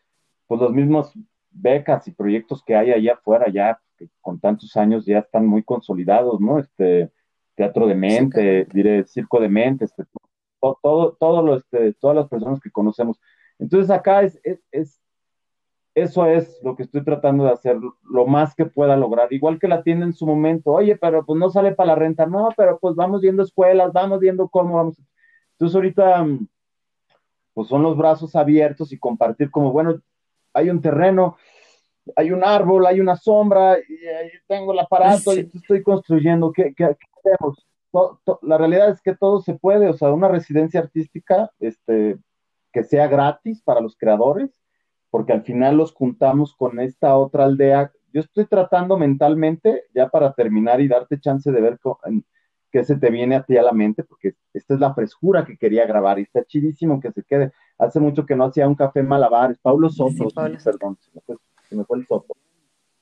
[0.47, 1.13] pues los mismos
[1.51, 5.63] becas y proyectos que hay allá afuera, ya que con tantos años ya están muy
[5.63, 6.59] consolidados, ¿no?
[6.59, 7.11] Este,
[7.55, 10.05] Teatro de Mente, diré, Circo de Mente, este,
[10.61, 13.21] todo, todo, lo, este, todas las personas que conocemos.
[13.59, 15.01] Entonces acá es, es
[15.97, 19.33] eso es lo que estoy tratando de hacer, lo más que pueda lograr.
[19.33, 22.27] Igual que la tienda en su momento, oye, pero pues no sale para la renta,
[22.27, 25.01] no, pero pues vamos viendo escuelas, vamos viendo cómo vamos.
[25.53, 26.49] Entonces ahorita, mm,
[27.55, 29.99] pues son los brazos abiertos y compartir como, bueno,
[30.53, 31.39] hay un terreno,
[32.15, 36.75] hay un árbol, hay una sombra, y ahí tengo el aparato y estoy construyendo, ¿qué,
[36.77, 37.67] qué, hacemos?
[38.43, 42.19] la realidad es que todo se puede, o sea, una residencia artística, este,
[42.71, 44.66] que sea gratis para los creadores,
[45.11, 47.93] porque al final los juntamos con esta otra aldea.
[48.13, 51.79] Yo estoy tratando mentalmente, ya para terminar y darte chance de ver
[52.71, 55.57] qué se te viene a ti a la mente, porque esta es la frescura que
[55.57, 57.53] quería grabar y está chidísimo que se quede.
[57.79, 59.59] Hace mucho que no hacía un café malabares.
[59.59, 62.35] Paulo Soto, perdón, se me, fue, el Soto,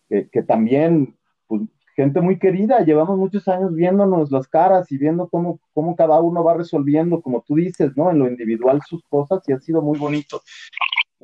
[0.09, 1.63] que, también pues,
[1.97, 6.43] gente muy querida, llevamos muchos años viéndonos las caras y viendo cómo, cómo cada uno
[6.43, 8.11] va resolviendo, como tú dices, ¿no?
[8.11, 10.41] En lo individual sus cosas y ha sido muy bonito.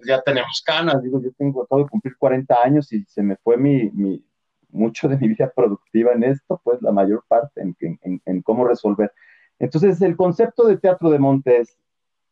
[0.01, 3.37] Pues ya tenemos canas, digo, yo tengo, acabo de cumplir 40 años y se me
[3.37, 4.25] fue mi, mi
[4.71, 8.67] mucho de mi vida productiva en esto, pues la mayor parte en, en, en cómo
[8.67, 9.13] resolver.
[9.59, 11.77] Entonces, el concepto de Teatro de Montes,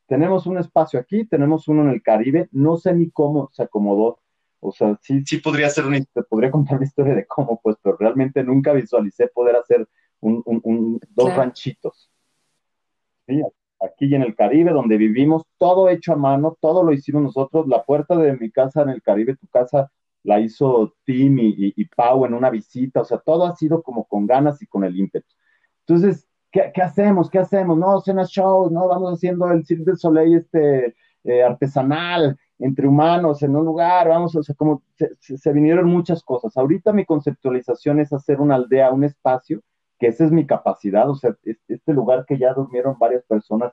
[0.06, 4.20] tenemos un espacio aquí, tenemos uno en el Caribe, no sé ni cómo se acomodó,
[4.60, 7.76] o sea, sí, sí podría ser una, te podría contar la historia de cómo, pues,
[7.82, 9.86] pero realmente nunca visualicé poder hacer
[10.20, 12.10] un, un, dos ranchitos.
[13.26, 13.42] Sí,
[13.80, 17.84] aquí en el Caribe, donde vivimos, todo hecho a mano, todo lo hicimos nosotros, la
[17.84, 19.90] puerta de mi casa en el Caribe, tu casa,
[20.24, 23.82] la hizo Tim y, y, y Pau en una visita, o sea, todo ha sido
[23.82, 25.28] como con ganas y con el ímpetu.
[25.86, 27.30] Entonces, ¿qué, ¿qué, hacemos?
[27.30, 27.78] ¿Qué hacemos?
[27.78, 33.42] No, cena shows, no, vamos haciendo el Cirque del Soleil este, eh, artesanal, entre humanos,
[33.42, 36.56] en un lugar, vamos, o sea, como se, se, vinieron muchas cosas.
[36.56, 39.62] Ahorita mi conceptualización es hacer una aldea, un espacio,
[39.98, 43.72] que esa es mi capacidad, o sea, este lugar que ya durmieron varias personas,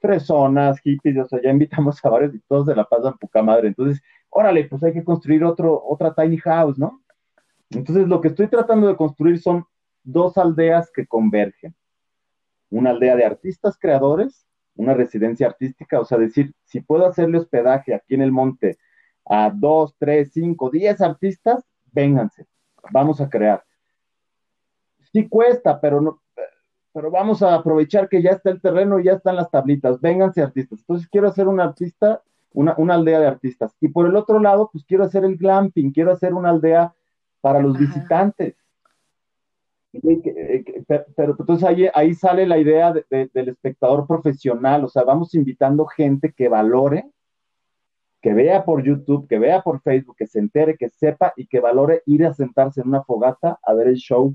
[0.00, 3.68] fresonas, hippies, o sea, ya invitamos a varios y todos se la pasan poca madre.
[3.68, 7.02] Entonces, órale, pues hay que construir otro, otra tiny house, ¿no?
[7.70, 9.66] Entonces, lo que estoy tratando de construir son
[10.02, 11.74] dos aldeas que convergen
[12.70, 17.94] una aldea de artistas creadores, una residencia artística, o sea, decir, si puedo hacerle hospedaje
[17.94, 18.78] aquí en el monte
[19.24, 22.46] a dos, tres, cinco, diez artistas, vénganse,
[22.92, 23.64] vamos a crear.
[25.18, 26.20] Sí cuesta, pero no,
[26.92, 30.42] pero vamos a aprovechar que ya está el terreno y ya están las tablitas, vénganse
[30.42, 30.78] artistas.
[30.80, 33.74] Entonces quiero hacer un artista, una, una aldea de artistas.
[33.80, 36.94] Y por el otro lado, pues quiero hacer el glamping, quiero hacer una aldea
[37.40, 38.54] para los visitantes
[41.16, 45.34] pero, entonces ahí, ahí, sale la idea de, de, del espectador profesional, o sea, vamos
[45.34, 47.10] invitando gente que valore,
[48.20, 51.60] que vea por YouTube, que vea por Facebook, que se entere, que sepa y que
[51.60, 54.34] valore ir a sentarse en una fogata a ver el show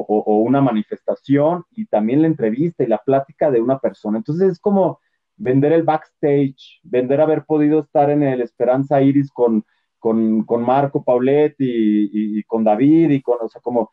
[0.00, 4.18] o, una manifestación y también la entrevista y la plática de una persona.
[4.18, 5.00] Entonces es como
[5.36, 9.64] vender el backstage, vender haber podido estar en el Esperanza Iris con,
[9.98, 13.90] con, con Marco Paulet y, y, y, con David y con, o sea, como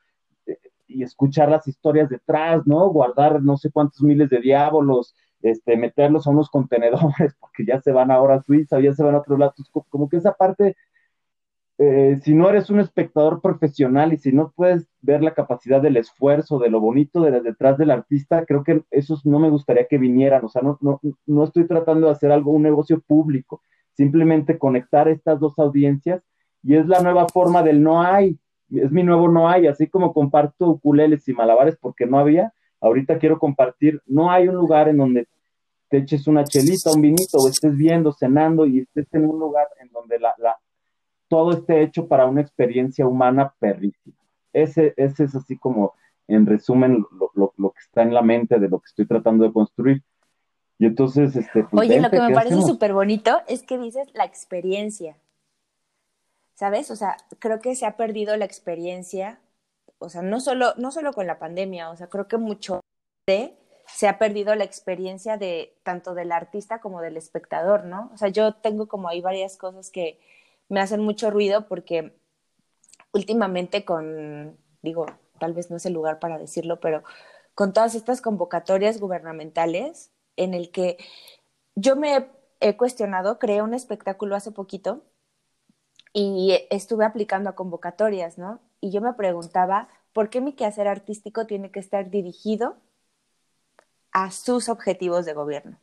[0.90, 2.90] y escuchar las historias detrás, ¿no?
[2.90, 7.92] Guardar no sé cuántos miles de diablos, este, meterlos a unos contenedores, porque ya se
[7.92, 10.76] van ahora a Suiza, ya se van a otros lados, como que esa parte,
[11.82, 15.96] eh, si no eres un espectador profesional y si no puedes ver la capacidad del
[15.96, 19.98] esfuerzo, de lo bonito de detrás del artista, creo que esos no me gustaría que
[19.98, 23.62] vinieran, o sea, no, no, no estoy tratando de hacer algo, un negocio público,
[23.94, 26.22] simplemente conectar estas dos audiencias
[26.64, 28.38] y es la nueva forma del no hay,
[28.70, 33.20] es mi nuevo no hay, así como comparto ukuleles y malabares porque no había, ahorita
[33.20, 35.30] quiero compartir, no hay un lugar en donde
[35.88, 39.68] te eches una chelita, un vinito, o estés viendo, cenando y estés en un lugar
[39.80, 40.58] en donde la, la
[41.30, 44.18] todo esté hecho para una experiencia humana perrísima.
[44.52, 45.94] Ese, ese es así como,
[46.28, 49.46] en resumen, lo, lo, lo, que está en la mente de lo que estoy tratando
[49.46, 50.04] de construir.
[50.78, 51.64] Y entonces, este...
[51.64, 55.16] Pues, Oye, vente, lo que me parece súper bonito es que dices la experiencia.
[56.60, 56.92] ¿sabes?
[56.92, 59.40] O sea, creo que se ha perdido la experiencia,
[59.98, 62.82] o sea, no solo, no solo con la pandemia, o sea, creo que mucho
[63.26, 68.12] de se ha perdido la experiencia de tanto del artista como del espectador, ¿no?
[68.14, 70.20] O sea, yo tengo como ahí varias cosas que
[70.70, 72.16] me hacen mucho ruido porque
[73.12, 75.06] últimamente con, digo,
[75.40, 77.04] tal vez no es el lugar para decirlo, pero
[77.56, 80.98] con todas estas convocatorias gubernamentales en el que
[81.76, 82.30] yo me
[82.60, 85.04] he cuestionado, creé un espectáculo hace poquito
[86.14, 88.62] y estuve aplicando a convocatorias, ¿no?
[88.82, 92.78] Y yo me preguntaba, ¿por qué mi quehacer artístico tiene que estar dirigido
[94.12, 95.80] a sus objetivos de gobierno?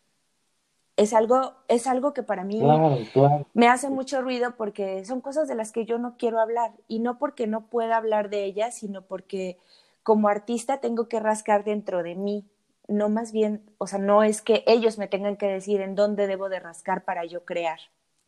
[0.97, 3.47] Es algo, es algo que para mí claro, claro.
[3.53, 7.01] me hace mucho ruido porque son cosas de las que yo no quiero hablar y
[7.01, 9.59] no porque no pueda hablar de ellas, sino porque
[10.03, 12.47] como artista tengo que rascar dentro de mí,
[12.89, 16.27] no más bien, o sea, no es que ellos me tengan que decir en dónde
[16.27, 17.81] debo de rascar para yo crear,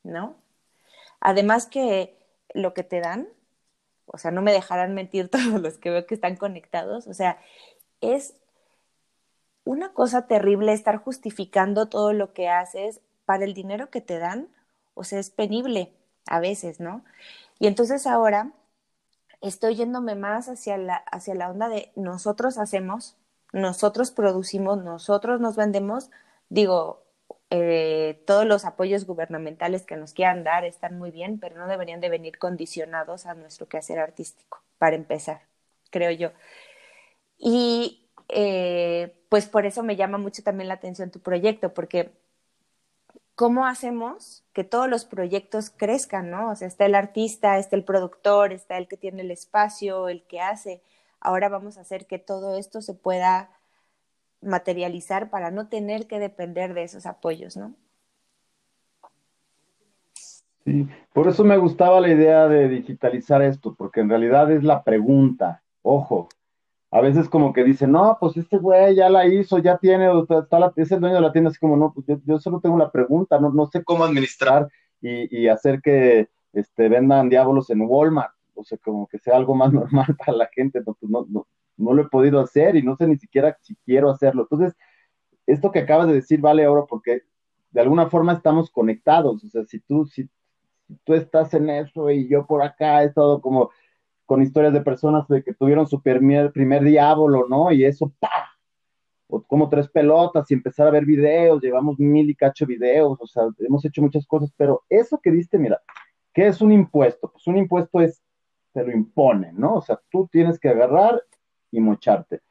[0.03, 0.35] ¿no?
[1.21, 2.17] Además que
[2.53, 3.29] lo que te dan,
[4.07, 7.39] o sea, no me dejarán mentir todos los que veo que están conectados, o sea,
[8.01, 8.35] es
[9.69, 14.49] una cosa terrible estar justificando todo lo que haces para el dinero que te dan,
[14.95, 15.93] o sea, es penible
[16.27, 17.05] a veces, ¿no?
[17.59, 18.53] Y entonces ahora
[19.43, 23.19] estoy yéndome más hacia la, hacia la onda de nosotros hacemos,
[23.53, 26.11] nosotros producimos, nosotros nos vendemos,
[26.49, 27.05] digo,
[27.51, 32.01] eh, todos los apoyos gubernamentales que nos quieran dar están muy bien, pero no deberían
[32.01, 35.43] de venir condicionados a nuestro quehacer artístico, para empezar,
[35.91, 36.31] creo yo.
[37.37, 42.11] Y eh, pues por eso me llama mucho también la atención tu proyecto, porque
[43.35, 46.51] ¿cómo hacemos que todos los proyectos crezcan, no?
[46.51, 50.23] O sea, está el artista, está el productor, está el que tiene el espacio, el
[50.25, 50.83] que hace.
[51.21, 53.51] Ahora vamos a hacer que todo esto se pueda
[54.41, 57.75] materializar para no tener que depender de esos apoyos, ¿no?
[60.65, 64.85] Sí, por eso me gustaba la idea de digitalizar esto, porque en realidad es la
[64.85, 65.63] pregunta.
[65.83, 66.29] Ojo,
[66.91, 70.73] a veces como que dicen, no, pues este güey ya la hizo, ya tiene, está
[70.77, 73.39] es el dueño de la tienda, así como, no, pues yo, solo tengo la pregunta,
[73.39, 74.69] no, no sé cómo administrar
[75.01, 79.55] y, y, hacer que este, vendan diablos en Walmart, o sea, como que sea algo
[79.55, 81.47] más normal para la gente, no, pues no, no,
[81.77, 84.43] no lo he podido hacer y no sé ni siquiera si quiero hacerlo.
[84.43, 84.75] Entonces,
[85.47, 87.23] esto que acabas de decir vale oro porque
[87.71, 90.29] de alguna forma estamos conectados, o sea, si tú, si,
[91.05, 93.71] tú estás en eso y yo por acá he estado como
[94.29, 97.73] con historias de personas de que tuvieron su primer, primer diablo, ¿no?
[97.73, 98.51] Y eso, ¡pa!
[99.27, 103.27] O como tres pelotas y empezar a ver videos, llevamos mil y cacho videos, o
[103.27, 105.81] sea, hemos hecho muchas cosas, pero eso que diste, mira,
[106.35, 107.31] ¿qué es un impuesto?
[107.33, 108.23] Pues un impuesto es,
[108.75, 109.77] te lo imponen, ¿no?
[109.77, 111.23] O sea, tú tienes que agarrar
[111.71, 112.43] y mocharte.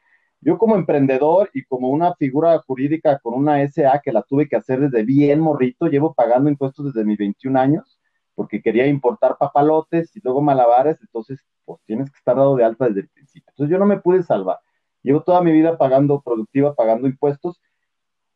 [0.42, 4.56] Yo como emprendedor y como una figura jurídica con una SA que la tuve que
[4.56, 7.97] hacer desde bien morrito, llevo pagando impuestos desde mis 21 años,
[8.38, 12.86] porque quería importar papalotes y luego malabares, entonces pues tienes que estar dado de alta
[12.86, 13.50] desde el principio.
[13.50, 14.60] Entonces yo no me pude salvar.
[15.02, 17.60] Llevo toda mi vida pagando productiva, pagando impuestos.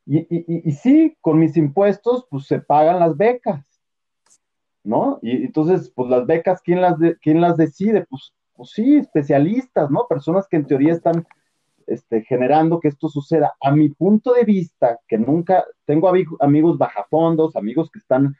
[0.05, 3.63] Y, y, y, sí, con mis impuestos, pues se pagan las becas,
[4.83, 5.19] ¿no?
[5.21, 8.07] Y entonces, pues las becas, ¿quién las, ¿quién las decide?
[8.09, 10.05] Pues pues sí, especialistas, ¿no?
[10.07, 11.25] Personas que en teoría están
[11.87, 13.55] este, generando que esto suceda.
[13.59, 18.35] A mi punto de vista, que nunca, tengo amigos bajafondos, amigos que están,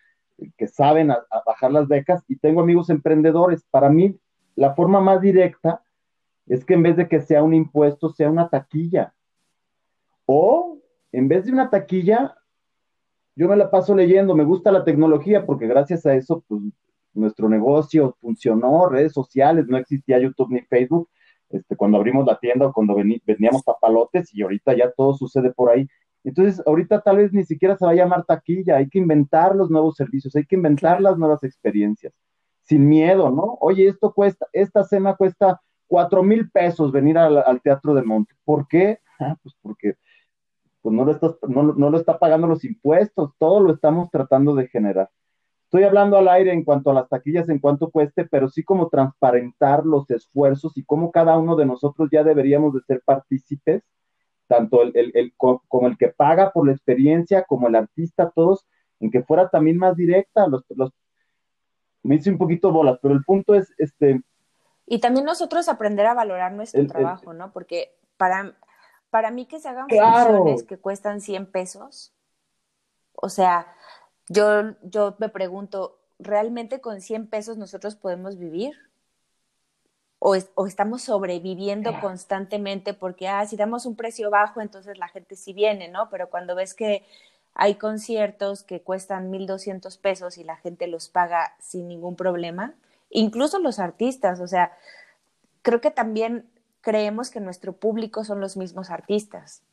[0.58, 1.12] que saben
[1.46, 3.64] bajar las becas y tengo amigos emprendedores.
[3.70, 4.18] Para mí,
[4.56, 5.84] la forma más directa
[6.48, 9.14] es que en vez de que sea un impuesto, sea una taquilla.
[10.26, 10.80] O
[11.12, 12.36] en vez de una taquilla,
[13.36, 16.62] yo me la paso leyendo, me gusta la tecnología porque gracias a eso, pues
[17.14, 21.10] nuestro negocio funcionó, redes sociales, no existía YouTube ni Facebook,
[21.50, 25.70] este, cuando abrimos la tienda o cuando vendíamos papalotes y ahorita ya todo sucede por
[25.70, 25.88] ahí.
[26.24, 29.70] Entonces, ahorita tal vez ni siquiera se va a llamar taquilla, hay que inventar los
[29.70, 32.14] nuevos servicios, hay que inventar las nuevas experiencias,
[32.62, 33.58] sin miedo, ¿no?
[33.60, 38.34] Oye, esto cuesta, esta cena cuesta cuatro mil pesos venir al, Teatro de Monte.
[38.46, 39.00] ¿Por qué?
[39.20, 39.96] Ah, pues porque
[40.82, 44.56] pues no, lo estás, no, no lo está pagando los impuestos, todo lo estamos tratando
[44.56, 45.10] de generar.
[45.72, 48.90] Estoy hablando al aire en cuanto a las taquillas, en cuanto cueste, pero sí como
[48.90, 53.82] transparentar los esfuerzos y cómo cada uno de nosotros ya deberíamos de ser partícipes,
[54.52, 58.68] tanto el, el, como el que paga por la experiencia, como el artista, todos,
[59.00, 60.46] en que fuera también más directa.
[60.46, 60.92] Los, los,
[62.04, 64.22] me hice un poquito bolas, pero el punto es, este...
[64.86, 67.54] Y también nosotros aprender a valorar nuestro trabajo, ¿no?
[67.54, 68.58] Porque para,
[69.10, 72.14] para mí que se hagan funciones que cuestan 100 pesos,
[73.14, 73.68] o sea,
[74.28, 78.76] yo, yo me pregunto, ¿realmente con 100 pesos nosotros podemos vivir?
[80.24, 85.36] O, o, estamos sobreviviendo constantemente porque, ah, si damos un precio bajo, entonces la gente
[85.36, 86.12] sí viene, ¿no?
[86.12, 87.04] Pero cuando ves que
[87.56, 92.76] hay conciertos que cuestan 1.200 pesos y la gente los paga sin ningún problema,
[93.10, 94.78] incluso los artistas, o sea,
[95.64, 96.48] creo que también
[96.82, 99.64] creemos que nuestro público son los mismos artistas,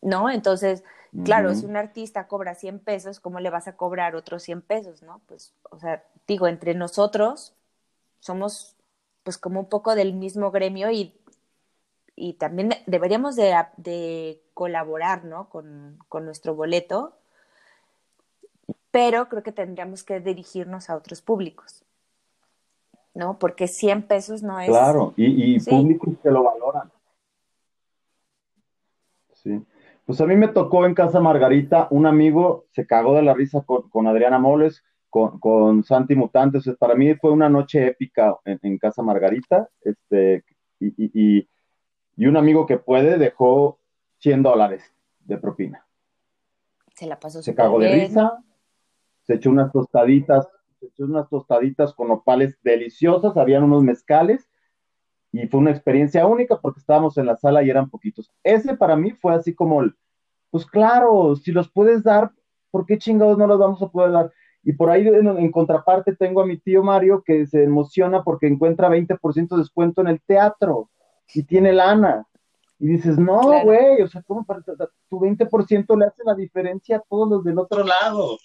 [0.00, 0.30] ¿no?
[0.30, 0.84] Entonces,
[1.24, 5.02] Claro, si un artista cobra 100 pesos, ¿cómo le vas a cobrar otros 100 pesos,
[5.02, 5.20] no?
[5.26, 7.54] Pues, o sea, digo, entre nosotros
[8.18, 8.76] somos
[9.22, 11.14] pues como un poco del mismo gremio y,
[12.16, 15.48] y también deberíamos de, colaborar, ¿no?
[15.48, 17.16] Con, con, nuestro boleto,
[18.90, 21.84] pero creo que tendríamos que dirigirnos a otros públicos,
[23.14, 23.38] ¿no?
[23.38, 24.68] Porque 100 pesos no es...
[24.68, 26.92] Claro, y, y públicos que lo valoran.
[29.34, 29.64] Sí.
[30.06, 33.64] Pues a mí me tocó en Casa Margarita, un amigo se cagó de la risa
[33.64, 36.64] con, Adriana Moles, con, Santi Mutantes.
[36.78, 39.68] para mí fue una noche épica en, Casa Margarita.
[39.82, 40.42] Este,
[40.80, 41.46] y,
[42.16, 43.78] un amigo que puede dejó
[44.18, 44.82] 100 dólares
[45.20, 45.86] de propina.
[46.94, 47.42] Se la pasó.
[47.42, 48.38] Se cagó de risa,
[49.24, 50.48] se echó unas tostaditas,
[50.80, 54.48] se echó unas tostaditas con opales deliciosas, habían unos mezcales
[55.30, 58.30] y fue una experiencia única porque estábamos en la sala y eran poquitos.
[58.42, 59.82] Ese para mí fue así como,
[60.50, 62.30] pues claro, si los puedes dar,
[62.70, 64.32] ¿por qué chingados no los vamos a poder dar?
[64.64, 68.88] Y por ahí en, contraparte tengo a mi tío Mario que se emociona porque encuentra
[68.88, 70.90] 20% de descuento en el teatro
[71.34, 72.26] y tiene lana.
[72.78, 74.60] Y dices, no, güey, o sea, ¿cómo para,
[75.08, 78.38] tu 20% le hace la diferencia a todos los del otro lado?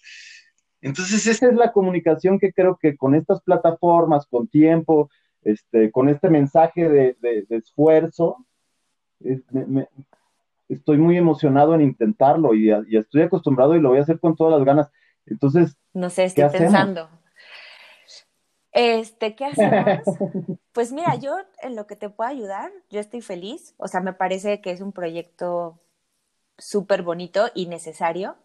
[0.82, 5.09] Entonces, esa es la comunicación que creo que con estas plataformas, con tiempo,
[5.41, 8.45] este, con este mensaje de, esfuerzo,
[10.70, 14.53] estoy muy emocionado en intentarlo y, estoy acostumbrado y lo voy a hacer con todas
[14.57, 14.91] las ganas.
[15.28, 17.10] Entonces, no sé, estoy pensando.
[18.72, 20.04] Este, ¿qué hacemos?
[20.72, 23.74] pues mira, yo en lo que te puedo ayudar, yo estoy feliz.
[23.78, 25.80] O sea, me parece que es un proyecto
[26.58, 28.36] súper bonito y necesario.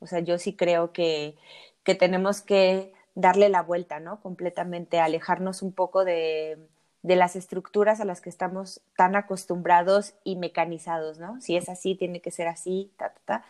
[0.00, 1.36] O sea, yo sí creo que,
[1.84, 4.20] que tenemos que darle la vuelta, ¿no?
[4.20, 6.58] Completamente, alejarnos un poco de,
[7.02, 11.40] de las estructuras a las que estamos tan acostumbrados y mecanizados, ¿no?
[11.40, 13.44] Si es así, tiene que ser así, ta, ta, ta.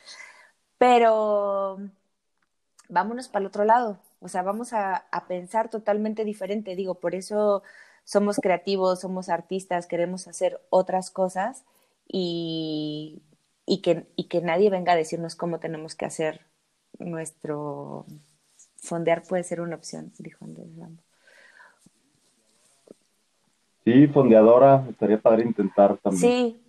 [0.78, 1.80] Pero
[2.89, 7.62] vámonos para el otro lado, o sea, vamos a, pensar totalmente diferente, digo, por eso
[8.05, 11.64] somos creativos, somos artistas, queremos hacer otras cosas
[12.07, 13.22] y,
[13.66, 16.41] y, que, y que nadie venga a decirnos cómo tenemos que hacer
[16.99, 18.07] nuestro
[18.76, 21.03] fondear puede ser una opción, dijo Andrés Rambo.
[23.84, 26.20] Sí, fondeadora, estaría padre intentar también.
[26.20, 26.62] Sí,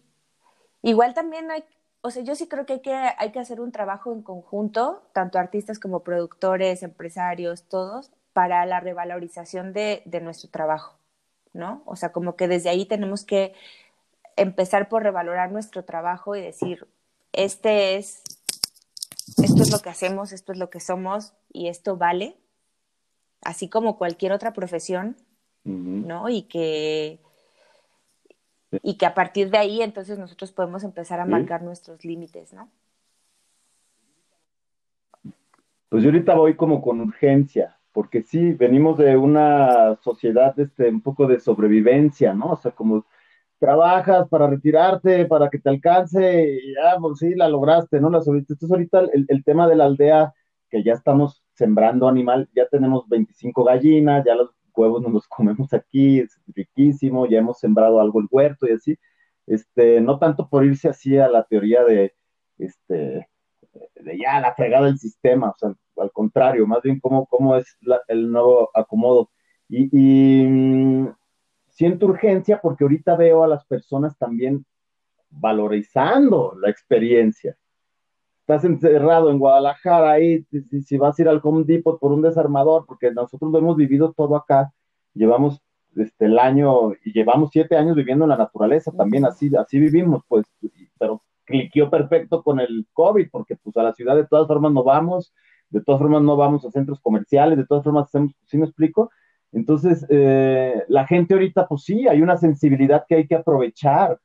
[0.84, 1.64] igual también hay,
[2.02, 5.04] o sea, yo sí creo que hay que, hay que hacer un trabajo en conjunto,
[5.14, 10.96] tanto artistas como productores, empresarios, todos, para la revalorización de, de nuestro trabajo,
[11.54, 11.82] ¿no?
[11.86, 13.54] O sea, como que desde ahí tenemos que
[14.38, 16.88] empezar por revalorar nuestro trabajo y decir,
[17.34, 18.24] este es,
[19.44, 22.38] esto es lo que hacemos, esto es lo que somos y esto vale,
[23.42, 25.18] así como cualquier otra profesión,
[25.64, 26.30] ¿no?
[26.30, 27.20] Y que,
[28.72, 32.70] y que a partir de ahí entonces nosotros podemos empezar a marcar nuestros límites, ¿no?
[35.90, 41.02] Pues yo ahorita voy como con urgencia, porque sí, venimos de una sociedad este, un
[41.02, 42.52] poco de sobrevivencia, ¿no?
[42.52, 43.06] O sea, como
[43.58, 48.12] trabajas para retirarte, para que te alcance, y ya, pues sí, la lograste, ¿no?
[48.12, 50.34] La Entonces ahorita el, el tema de la aldea,
[50.70, 55.74] que ya estamos sembrando animal, ya tenemos 25 gallinas, ya los huevos nos los comemos
[55.74, 58.98] aquí, es riquísimo, ya hemos sembrado algo el huerto y así,
[59.48, 62.14] este, no tanto por irse así a la teoría de,
[62.58, 63.28] este,
[63.96, 67.78] de ya la fregada del sistema, o sea, al contrario, más bien cómo, cómo es
[68.08, 69.30] el nuevo acomodo.
[69.68, 71.14] Y, y mm,
[71.70, 74.66] siento urgencia porque ahorita veo a las personas también
[75.30, 77.58] valorizando la experiencia.
[78.50, 80.44] Estás encerrado en Guadalajara ahí,
[80.84, 84.12] si, vas a ir al Home Depot por un desarmador, porque nosotros lo hemos vivido
[84.12, 84.74] todo acá,
[85.14, 85.62] llevamos
[85.96, 90.24] este, el año y llevamos siete años viviendo en la naturaleza, también así, así vivimos,
[90.28, 90.48] pues,
[90.98, 94.84] pero cliqueó perfecto con el COVID, porque pues a la ciudad de todas formas no
[94.84, 95.32] vamos,
[95.70, 99.12] de todas formas no vamos a centros comerciales, de todas formas hacemos, ¿sí me explico?
[99.52, 104.18] Entonces, eh, la gente ahorita, pues sí, hay una sensibilidad que hay que aprovechar.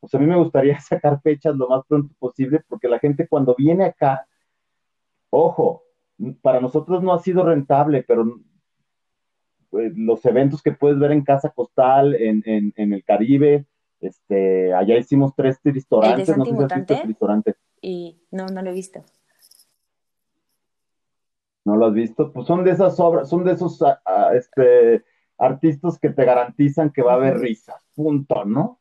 [0.00, 3.28] O sea, a mí me gustaría sacar fechas lo más pronto posible, porque la gente
[3.28, 4.26] cuando viene acá,
[5.30, 5.82] ojo,
[6.42, 8.40] para nosotros no ha sido rentable, pero
[9.72, 13.66] eh, los eventos que puedes ver en Casa Costal, en, en, el Caribe,
[14.00, 17.54] este, allá hicimos tres restaurantes, no sé si has visto restaurante.
[17.80, 19.04] Y no, no lo he visto.
[21.64, 22.32] ¿No lo has visto?
[22.32, 25.04] Pues son de esas obras, son de esos ah, ah, este,
[25.36, 28.80] artistas que te garantizan que va a haber risas, punto, ¿no?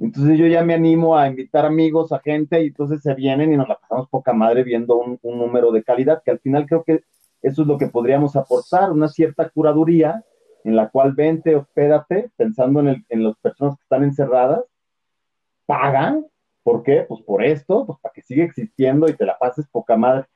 [0.00, 3.56] Entonces yo ya me animo a invitar amigos, a gente, y entonces se vienen y
[3.56, 6.82] nos la pasamos poca madre viendo un, un número de calidad, que al final creo
[6.82, 7.04] que
[7.42, 10.24] eso es lo que podríamos aportar, una cierta curaduría
[10.64, 14.64] en la cual vente, hospédate, pensando en, en las personas que están encerradas,
[15.66, 16.26] pagan,
[16.62, 17.04] ¿por qué?
[17.06, 20.26] Pues por esto, pues para que siga existiendo y te la pases poca madre.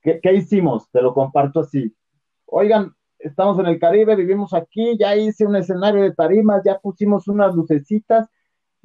[0.00, 0.88] ¿Qué, ¿Qué hicimos?
[0.90, 1.94] Te lo comparto así.
[2.46, 7.28] Oigan, estamos en el Caribe, vivimos aquí, ya hice un escenario de tarimas, ya pusimos
[7.28, 8.28] unas lucecitas,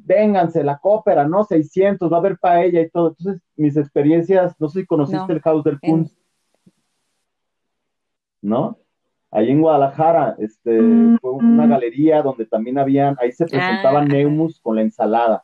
[0.05, 1.43] vénganse, la cópera, ¿no?
[1.43, 3.09] 600, va a haber paella y todo.
[3.09, 6.15] Entonces, mis experiencias, no sé si conociste el House del Kunst.
[8.43, 8.77] ¿no?
[9.31, 11.69] Ahí en Guadalajara, este, mm, fue una mm.
[11.69, 14.05] galería donde también habían, ahí se presentaba ah.
[14.05, 15.43] Neumus con la ensalada.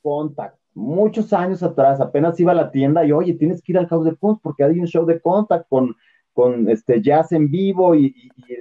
[0.00, 3.88] Contact, muchos años atrás, apenas iba a la tienda y, oye, tienes que ir al
[3.88, 5.96] House de Punch porque hay un show de Contact con,
[6.32, 8.14] con este jazz en vivo y,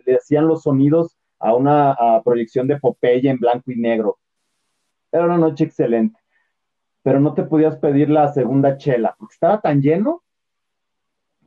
[0.05, 4.17] le hacían los sonidos a una proyección de Popeye en blanco y negro.
[5.11, 6.19] Era una noche excelente,
[7.03, 10.23] pero no te podías pedir la segunda chela porque estaba tan lleno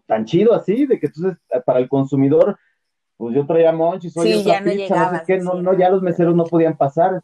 [0.07, 2.59] tan chido así, de que entonces eh, para el consumidor,
[3.17, 6.45] pues yo traía monchis, oye, sí, ya no, llegaba, no, no, ya los meseros no
[6.45, 7.23] podían pasar.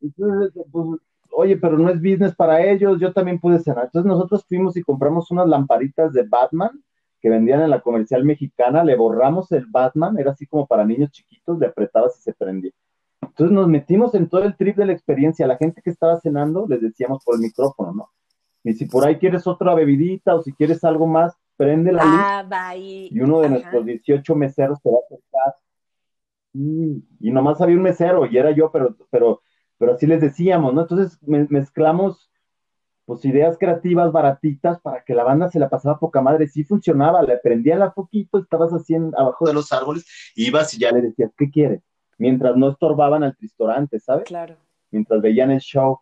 [0.00, 3.84] Entonces, pues, oye, pero no es business para ellos, yo también pude cenar.
[3.86, 6.82] Entonces nosotros fuimos y compramos unas lamparitas de Batman
[7.20, 11.10] que vendían en la comercial mexicana, le borramos el Batman, era así como para niños
[11.10, 12.72] chiquitos, le apretabas y se prendía.
[13.28, 15.46] Entonces nos metimos en todo el trip de la experiencia.
[15.46, 18.10] La gente que estaba cenando les decíamos por el micrófono, ¿no?
[18.64, 22.50] Y si por ahí quieres otra bebidita o si quieres algo más, prende la luz
[22.50, 25.54] ah, y, uno de nuestros 18 meseros te va a acercar.
[26.54, 29.42] Y, nomás había un mesero y era yo, pero, pero,
[29.76, 30.82] pero así les decíamos, ¿no?
[30.82, 32.30] Entonces mezclamos
[33.04, 37.22] pues ideas creativas baratitas para que la banda se la pasaba poca madre, sí funcionaba,
[37.22, 40.06] le prendían la poquito, estabas así abajo de los árboles,
[40.36, 41.82] ibas y ya le decías, ¿qué quieres?
[42.18, 44.24] Mientras no estorbaban al restaurante, ¿sabes?
[44.24, 44.56] Claro.
[44.90, 46.00] Mientras veían el show.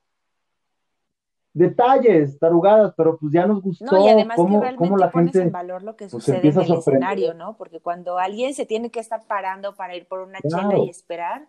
[1.55, 5.33] Detalles, tarugadas, pero pues ya nos gustó no, y además cómo, que cómo la pones
[5.33, 7.57] gente en valor lo que pues, sucede en el escenario, ¿no?
[7.59, 10.85] Porque cuando alguien se tiene que estar parando para ir por una chela Claro.
[10.85, 11.47] y esperar,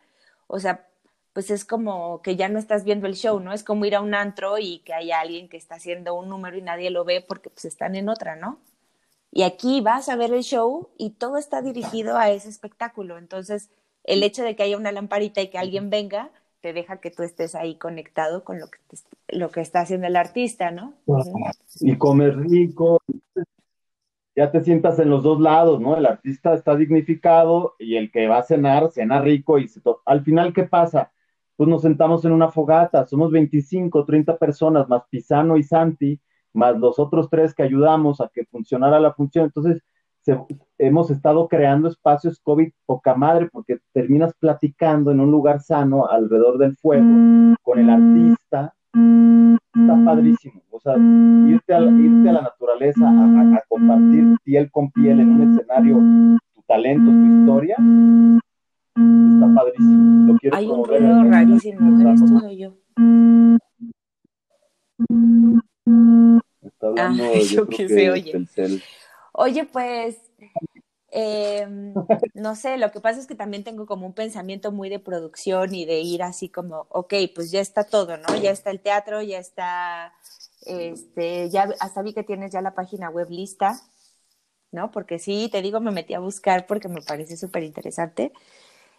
[0.47, 0.85] o sea,
[1.31, 3.53] pues es como que ya no estás viendo el show, ¿no?
[3.53, 6.57] Es como ir a un antro y que haya alguien que está haciendo un número
[6.57, 8.59] y nadie lo ve porque pues están en otra, ¿no?
[9.31, 13.17] Y aquí vas a ver el show y todo está dirigido a ese espectáculo.
[13.17, 13.71] Entonces,
[14.03, 16.31] el hecho de que haya una lamparita y que alguien venga,
[16.61, 20.07] te deja que tú estés ahí conectado con lo que, te- lo que está haciendo
[20.07, 20.93] el artista, ¿no?
[21.81, 22.99] Y comer rico,
[24.35, 25.95] ya te sientas en los dos lados, ¿no?
[25.97, 30.01] El artista está dignificado y el que va a cenar, cena rico y se to-
[30.05, 31.11] al final, ¿qué pasa?
[31.55, 36.19] Pues nos sentamos en una fogata, somos 25, 30 personas, más Pisano y Santi,
[36.53, 39.45] más los otros tres que ayudamos a que funcionara la función.
[39.45, 39.83] Entonces,
[40.23, 40.39] se-
[40.77, 46.57] hemos estado creando espacios COVID poca madre porque terminas platicando en un lugar sano alrededor
[46.57, 47.05] del fuego
[47.61, 48.73] con el artista.
[48.93, 50.61] Está padrísimo.
[50.71, 55.29] O sea, irte a, la- irte a la naturaleza, a, compartir piel con piel en
[55.31, 55.95] un escenario,
[56.55, 57.75] tu talento, tu historia,
[58.95, 60.27] está padrísimo.
[60.33, 62.73] Lo quiero Hay un ruido rarísimo, ¿eres tú o soy yo?
[66.61, 68.31] Está hablando, Ah, yo yo creo que que se oye.
[69.33, 70.17] Oye, pues,
[71.11, 74.99] em, no sé, lo que pasa es que también tengo como un pensamiento muy de
[74.99, 78.35] producción y de ir así como, ok, pues ya está todo, ¿no?
[78.37, 80.13] Ya está el teatro, ya está,
[80.65, 83.81] este, ya hasta vi que tienes ya la página web lista,
[84.71, 84.91] ¿no?
[84.91, 88.33] Porque sí, te digo, me metí a buscar porque me parece súper interesante.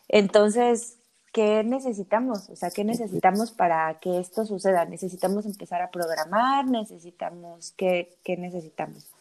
[0.08, 0.98] Entonces,
[1.32, 2.50] ¿qué necesitamos?
[2.50, 4.86] O sea, ¿qué necesitamos para que esto suceda?
[4.86, 6.66] ¿Necesitamos empezar a programar?
[6.66, 9.13] ¿Necesitamos qué, qué necesitamos?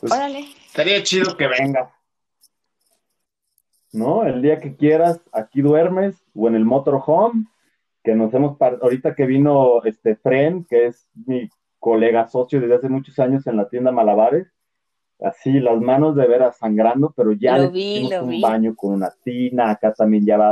[0.00, 0.40] Pues, Órale.
[0.66, 1.90] Estaría chido que vengas.
[3.92, 4.24] ¿No?
[4.24, 7.46] El día que quieras, aquí duermes, o en el motorhome,
[8.04, 12.88] que nos hemos, ahorita que vino este Fren, que es mi colega socio desde hace
[12.88, 14.48] muchos años en la tienda Malabares,
[15.20, 18.40] así las manos de veras sangrando, pero ya Lo le vi, hicimos lo un vi.
[18.42, 20.48] baño con una tina, acá también ya va,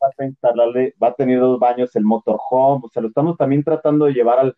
[0.00, 3.64] va a instalarle, va a tener dos baños el motorhome, o sea, lo estamos también
[3.64, 4.56] tratando de llevar al,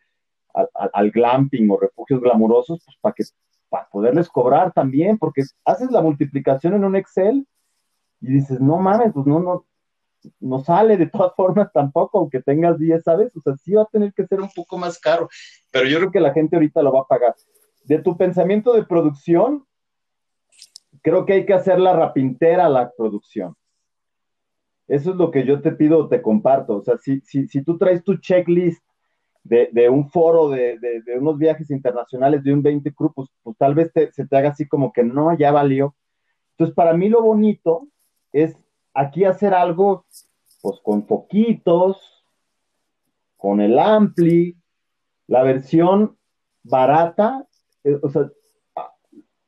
[0.52, 3.24] al, al- al glamping o refugios glamurosos, pues para que
[3.70, 7.46] para poderles cobrar también, porque haces la multiplicación en un Excel
[8.20, 9.64] y dices, no mames, pues no, no,
[10.40, 13.34] no sale de todas formas tampoco, aunque tengas 10, ¿sabes?
[13.34, 15.28] O sea, sí va a tener que ser un poco más caro,
[15.70, 17.34] pero yo creo que la gente ahorita lo va a pagar.
[17.84, 19.64] De tu pensamiento de producción,
[21.02, 23.56] creo que hay que hacer la rapintera la producción.
[24.86, 26.76] Eso es lo que yo te pido te comparto.
[26.76, 28.82] O sea, si, si, si tú traes tu checklist
[29.42, 33.56] de, de un foro, de, de, unos viajes internacionales, de un 20 crew, pues, pues
[33.56, 35.94] tal vez te, se te haga así como que no, ya valió.
[36.52, 37.88] Entonces, para mí lo bonito
[38.32, 38.56] es
[38.94, 40.04] aquí hacer algo,
[40.62, 42.24] pues con poquitos,
[43.36, 44.56] con el ampli,
[45.26, 46.18] la versión
[46.62, 47.46] barata,
[47.84, 48.30] eh, o sea,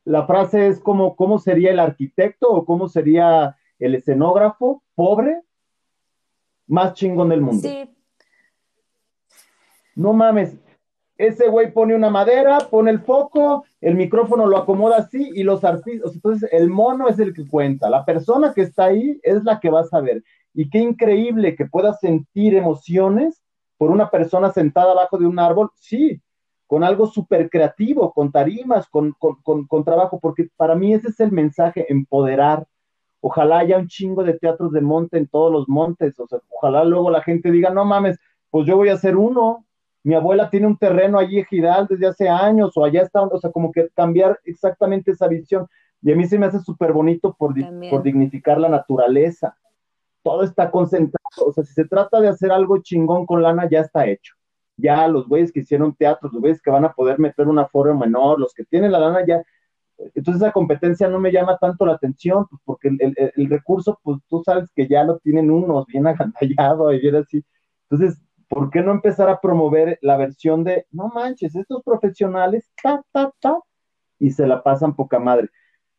[0.04, 5.42] la frase es como, ¿cómo sería el arquitecto o cómo sería el escenógrafo pobre
[6.66, 7.68] más chingón del mundo?
[7.68, 7.88] Sí.
[9.94, 10.56] No mames,
[11.18, 15.62] ese güey pone una madera, pone el foco, el micrófono lo acomoda así y los
[15.62, 19.60] artistas, entonces el mono es el que cuenta, la persona que está ahí es la
[19.60, 20.24] que va a saber.
[20.54, 23.42] Y qué increíble que puedas sentir emociones
[23.76, 26.20] por una persona sentada abajo de un árbol, sí,
[26.66, 31.08] con algo súper creativo, con tarimas, con, con, con, con, trabajo, porque para mí ese
[31.08, 32.66] es el mensaje, empoderar.
[33.20, 36.84] Ojalá haya un chingo de teatros de monte en todos los montes, o sea, ojalá
[36.84, 38.18] luego la gente diga, no mames,
[38.50, 39.66] pues yo voy a hacer uno,
[40.04, 43.38] mi abuela tiene un terreno allí en Gidal desde hace años, o allá está, o
[43.38, 45.66] sea, como que cambiar exactamente esa visión.
[46.02, 47.54] Y a mí se me hace súper bonito por,
[47.88, 49.56] por dignificar la naturaleza.
[50.24, 53.80] Todo está concentrado, o sea, si se trata de hacer algo chingón con lana, ya
[53.80, 54.34] está hecho.
[54.76, 57.96] Ya los güeyes que hicieron teatro, los güeyes que van a poder meter un aforo
[57.96, 59.42] menor, los que tienen la lana ya.
[60.14, 64.00] Entonces esa competencia no me llama tanto la atención, pues porque el, el, el recurso,
[64.02, 67.44] pues tú sabes que ya lo tienen unos bien agandallado y bien así.
[67.88, 68.18] Entonces,
[68.52, 73.32] ¿por qué no empezar a promover la versión de, no manches, estos profesionales, ta, ta,
[73.40, 73.58] ta,
[74.18, 75.48] y se la pasan poca madre?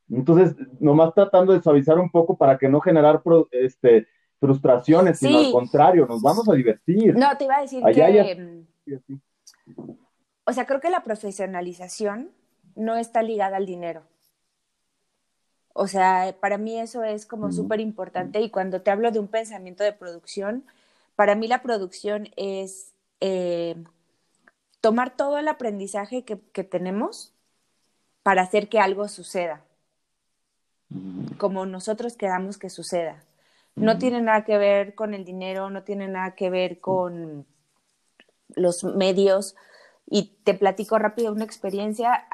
[0.07, 4.07] Entonces, nomás tratando de suavizar un poco para que no generar pro, este,
[4.39, 5.27] frustraciones, sí.
[5.27, 7.17] sino al contrario, nos vamos a divertir.
[7.17, 8.99] No, te iba a decir Allá que, ya...
[10.45, 12.29] o sea, creo que la profesionalización
[12.75, 14.03] no está ligada al dinero.
[15.73, 19.27] O sea, para mí eso es como súper importante y cuando te hablo de un
[19.27, 20.65] pensamiento de producción,
[21.15, 23.75] para mí la producción es eh,
[24.81, 27.33] tomar todo el aprendizaje que, que tenemos
[28.23, 29.63] para hacer que algo suceda,
[31.37, 33.23] como nosotros queramos que suceda.
[33.75, 37.45] No tiene nada que ver con el dinero, no tiene nada que ver con
[38.55, 39.55] los medios.
[40.05, 42.27] Y te platico rápido una experiencia.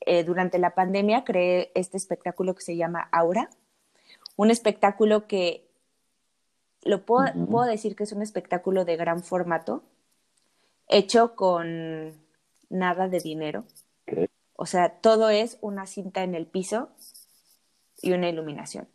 [0.00, 3.48] Eh, durante la pandemia creé este espectáculo que se llama Aura.
[4.36, 5.65] Un espectáculo que
[6.86, 9.82] lo puedo, puedo decir que es un espectáculo de gran formato,
[10.88, 12.14] hecho con
[12.68, 13.64] nada de dinero.
[14.54, 16.88] O sea, todo es una cinta en el piso
[18.00, 18.88] y una iluminación.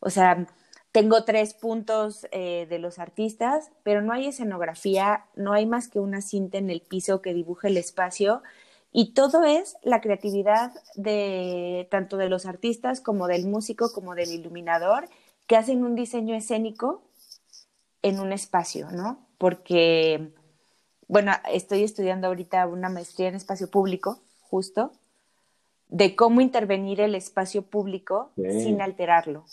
[0.00, 0.46] O sea,
[0.90, 6.00] tengo tres puntos eh, de los artistas, pero no hay escenografía, no hay más que
[6.00, 8.42] una cinta en el piso que dibuje el espacio
[8.92, 14.30] y todo es la creatividad de tanto de los artistas como del músico como del
[14.32, 15.08] iluminador
[15.46, 17.02] que hacen un diseño escénico
[18.02, 19.26] en un espacio, ¿no?
[19.38, 20.32] Porque,
[21.08, 24.92] bueno, estoy estudiando ahorita una maestría en espacio público, justo,
[25.88, 29.44] de cómo intervenir el espacio público sin alterarlo.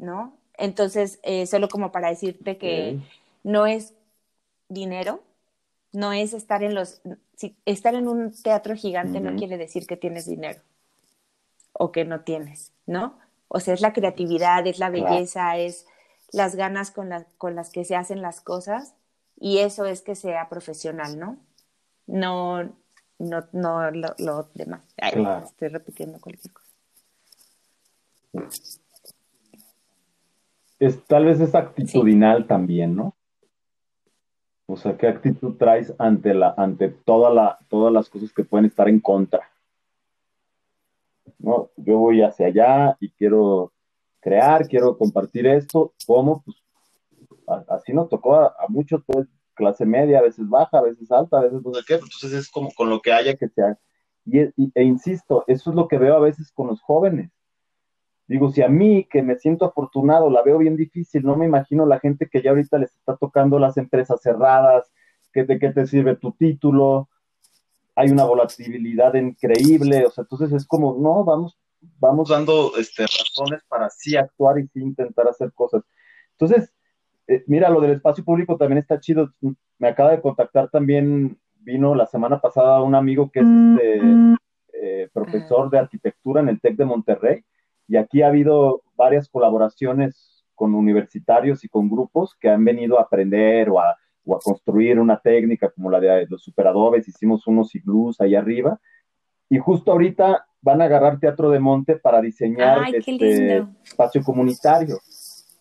[0.00, 0.36] ¿no?
[0.56, 2.98] Entonces, eh, solo como para decirte que
[3.44, 3.94] no es
[4.68, 5.22] dinero,
[5.92, 7.00] no es estar en los,
[7.64, 10.60] estar en un teatro gigante no quiere decir que tienes dinero
[11.72, 13.18] o que no tienes, ¿no?
[13.52, 15.86] O sea, es la creatividad, es la belleza, es
[16.32, 18.94] las ganas con, con las que se hacen las cosas
[19.38, 21.36] y eso es que sea profesional, ¿no?
[22.06, 22.62] No,
[23.18, 24.82] no, no lo, demás.
[24.96, 26.70] Estoy repitiendo cualquier cosa
[30.80, 33.14] es, tal vez es actitudinal también, ¿no?
[34.66, 38.66] O sea, ¿qué actitud traes ante, la, ante toda la, todas las cosas que pueden
[38.66, 39.49] estar en contra?
[41.40, 41.70] ¿No?
[41.76, 43.72] Yo voy hacia allá y quiero
[44.20, 45.94] crear, quiero compartir esto.
[46.06, 46.44] ¿Cómo?
[46.44, 46.56] Pues
[47.68, 51.42] así nos tocó a, muchos, pues, clase media, a veces baja, a veces alta, a
[51.42, 51.94] veces no sé qué.
[51.94, 53.78] Entonces es como con lo que haya que sea.
[54.26, 54.40] Y,
[54.74, 57.30] e insisto, eso es lo que veo a veces con los jóvenes
[58.30, 61.84] Digo, si a mí, que me siento afortunado, la veo bien difícil, no me imagino
[61.84, 64.88] la gente que ya ahorita les está tocando las empresas cerradas,
[65.32, 67.08] que de qué te sirve tu título,
[68.00, 71.58] hay una volatilidad increíble, o sea, entonces es como, no, vamos,
[71.98, 75.82] vamos dando este, razones para sí actuar y sí intentar hacer cosas.
[76.32, 76.72] Entonces,
[77.26, 79.34] eh, mira, lo del espacio público también está chido.
[79.78, 84.00] Me acaba de contactar también, vino la semana pasada un amigo que es este,
[84.72, 87.44] eh, profesor de arquitectura en el TEC de Monterrey
[87.86, 93.02] y aquí ha habido varias colaboraciones con universitarios y con grupos que han venido a
[93.02, 98.34] aprender o a, construir una técnica como la de los superadobes, hicimos unos iglús ahí
[98.34, 98.80] arriba.
[99.48, 104.98] Y justo ahorita van a agarrar Teatro de Monte para diseñar este espacio comunitario.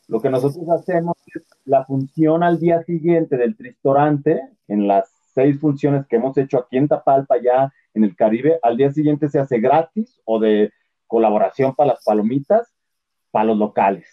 [0.07, 5.59] Lo que nosotros hacemos es la función al día siguiente del Tristorante, en las seis
[5.59, 9.39] funciones que hemos hecho aquí en Tapalpa, ya en el Caribe, al día siguiente se
[9.39, 10.71] hace gratis o de
[11.07, 12.73] colaboración para las palomitas,
[13.31, 14.07] para los locales,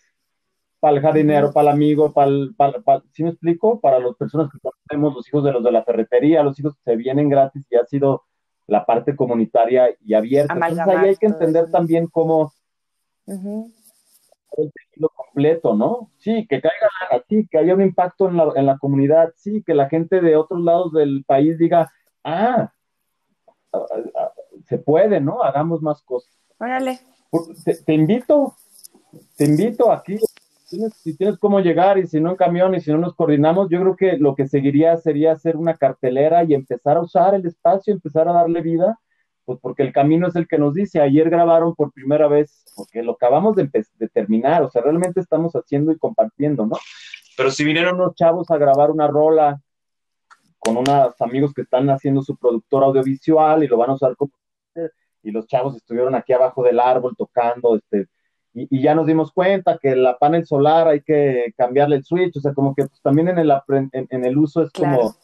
[0.80, 3.80] para el jardinero, para el amigo, para el, para, ¿sí me explico?
[3.80, 6.92] Para las personas que conocemos, los hijos de los de la ferretería, los hijos que
[6.92, 8.24] se vienen gratis y ha sido
[8.66, 10.54] la parte comunitaria y abierta.
[10.54, 12.52] Entonces ahí hay que entender también cómo
[13.26, 16.10] el tejido completo, ¿no?
[16.18, 16.88] Sí, que caiga
[17.28, 20.36] sí, que haya un impacto en la, en la comunidad, sí, que la gente de
[20.36, 21.90] otros lados del país diga,
[22.24, 22.72] ah,
[24.66, 25.42] se puede, ¿no?
[25.42, 26.32] Hagamos más cosas.
[26.58, 26.98] Órale.
[27.84, 28.56] Te, invito,
[29.36, 30.18] te invito aquí.
[30.96, 33.80] Si tienes cómo llegar y si no en camión y si no nos coordinamos, yo
[33.80, 37.92] creo que lo que seguiría sería hacer una cartelera y empezar a usar el espacio,
[37.92, 38.98] empezar a darle vida,
[39.44, 41.00] pues porque el camino es el que nos dice.
[41.00, 43.68] Ayer grabaron por primera vez, porque lo acabamos de,
[43.98, 46.76] de terminar, o sea, realmente estamos haciendo y compartiendo, ¿no?
[47.36, 49.60] Pero si vinieron unos chavos a grabar una rola
[50.58, 54.32] con unos amigos que están haciendo su productor audiovisual y lo van a usar como
[55.26, 58.06] y los chavos estuvieron aquí abajo del árbol tocando, este,
[58.56, 62.40] y, ya nos dimos cuenta que la panel solar hay que cambiarle el switch, o
[62.40, 63.52] sea, como que pues, también en el,
[63.92, 65.14] en, el uso es como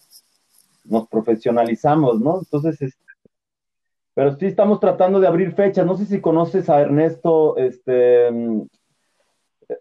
[0.85, 2.41] nos profesionalizamos, ¿no?
[2.41, 3.03] Entonces, este,
[4.15, 8.67] pero sí estamos tratando de abrir fechas, no sé si conoces a Ernesto, este, mm,
[9.71, 9.79] eh,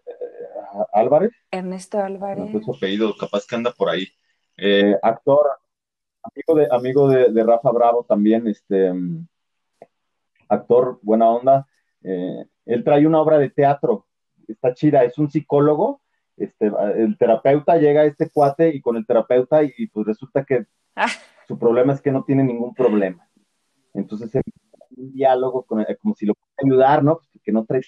[0.94, 1.32] Álvarez.
[1.50, 2.54] Ernesto Álvarez.
[2.54, 4.06] No, su apellido, capaz que anda por ahí.
[4.56, 5.46] Eh, actor,
[6.22, 9.26] amigo de, amigo de, de, Rafa Bravo también, este, mm,
[10.48, 11.66] actor, buena onda.
[12.04, 14.06] Eh, él trae una obra de teatro,
[14.48, 16.02] está chida, es un psicólogo.
[16.36, 20.66] Este, el terapeuta llega a este cuate y con el terapeuta y, pues resulta que
[20.96, 21.08] ah.
[21.46, 23.28] su problema es que no tiene ningún problema.
[23.94, 24.30] Entonces
[24.96, 27.16] un diálogo con, como si lo pudiera ayudar, ¿no?
[27.16, 27.82] Pues, que no trae.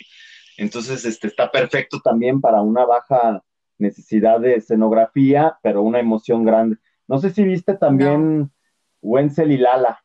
[0.57, 3.43] Entonces, este, está perfecto también para una baja
[3.79, 6.77] necesidad de escenografía, pero una emoción grande.
[7.09, 8.51] No sé si viste también
[9.03, 10.03] Wenzel y Lala.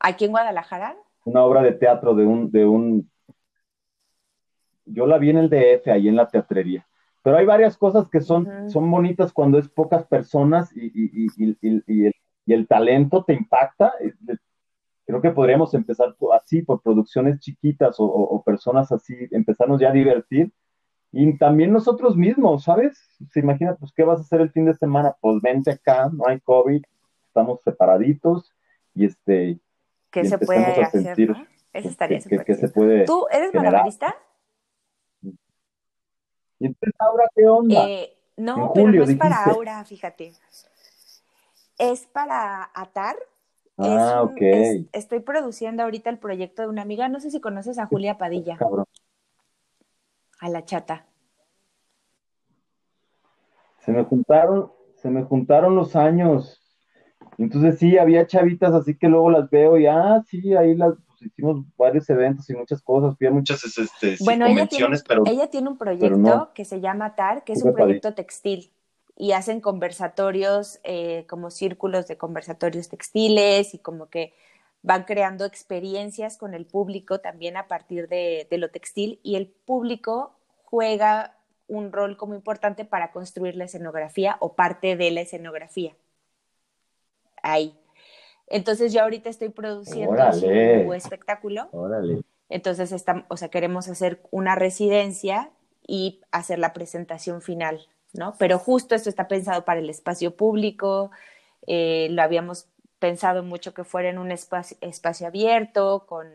[0.00, 0.96] ¿Aquí en Guadalajara?
[1.24, 3.10] Una obra de teatro de un, de un.
[4.86, 6.86] Yo la vi en el DF, ahí en la teatrería.
[7.22, 11.56] Pero hay varias cosas que son, son bonitas cuando es pocas personas y, y, y,
[11.62, 12.14] y, el,
[12.46, 13.94] y el talento te impacta.
[14.00, 14.12] Eh,
[15.06, 19.92] creo que podríamos empezar así, por producciones chiquitas o, o, personas así, empezarnos ya a
[19.92, 20.52] divertir.
[21.12, 22.98] Y también nosotros mismos, ¿sabes?
[23.30, 25.14] Se imagina, pues, ¿qué vas a hacer el fin de semana?
[25.20, 26.82] Pues vente acá, no hay COVID,
[27.26, 28.52] estamos separaditos
[28.94, 29.58] y este...
[30.10, 31.46] ¿Qué se puede hacer, ¿no?
[31.72, 34.14] Eso estaría que, que, se puede ¿Tú eres malabarista?
[36.58, 37.88] ¿Y entonces Aura qué onda?
[37.88, 40.32] Eh, no, pero no es para Aura, fíjate.
[41.78, 43.16] Es para Atar.
[43.76, 44.40] Ah, ok.
[44.92, 48.56] estoy produciendo ahorita el proyecto de una amiga, no sé si conoces a Julia Padilla.
[48.56, 48.84] Cabrón.
[50.40, 51.06] A la chata.
[53.80, 56.62] Se me juntaron, se me juntaron los años.
[57.36, 60.94] Entonces sí, había chavitas así que luego las veo y ah, sí, ahí las
[61.26, 65.22] hicimos varios eventos y muchas cosas, fui muchas este, bueno, convenciones, ella tiene, pero...
[65.26, 68.72] Ella tiene un proyecto que se llama TAR, que es un proyecto textil,
[69.16, 74.34] y hacen conversatorios, eh, como círculos de conversatorios textiles, y como que
[74.82, 79.48] van creando experiencias con el público también a partir de, de lo textil, y el
[79.48, 81.36] público juega
[81.68, 85.94] un rol como importante para construir la escenografía o parte de la escenografía.
[87.42, 87.78] Ahí.
[88.46, 91.68] Entonces yo ahorita estoy produciendo un espectáculo.
[91.72, 92.22] Órale.
[92.48, 95.50] Entonces estamos, o sea, queremos hacer una residencia
[95.86, 98.34] y hacer la presentación final, ¿no?
[98.38, 101.10] Pero justo esto está pensado para el espacio público,
[101.66, 102.68] eh, lo habíamos
[102.98, 106.26] pensado mucho que fuera en un espacio, espacio abierto, con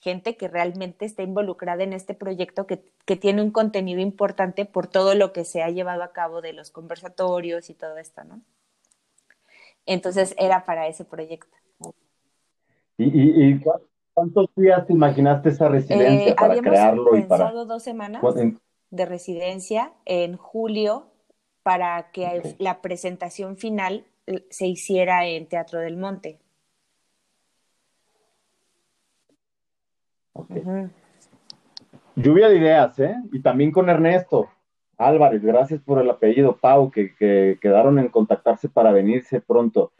[0.00, 4.86] gente que realmente está involucrada en este proyecto, que, que, tiene un contenido importante por
[4.86, 8.42] todo lo que se ha llevado a cabo de los conversatorios y todo esto, ¿no?
[9.86, 11.56] Entonces era para ese proyecto.
[12.96, 13.60] ¿Y,
[14.14, 17.16] cuántos días te imaginaste esa residencia eh, para crearlo?
[17.16, 17.50] y para...
[17.50, 18.22] dos semanas
[18.90, 21.08] de residencia en julio
[21.64, 24.04] para que la presentación final
[24.50, 26.38] se hiciera en Teatro del Monte.
[32.16, 33.16] Lluvia de ideas, ¿eh?
[33.32, 34.48] Y también con Ernesto.
[35.06, 37.14] Álvarez, gracias por el apellido, Pau, que,
[37.60, 39.92] quedaron en contactarse para venirse pronto.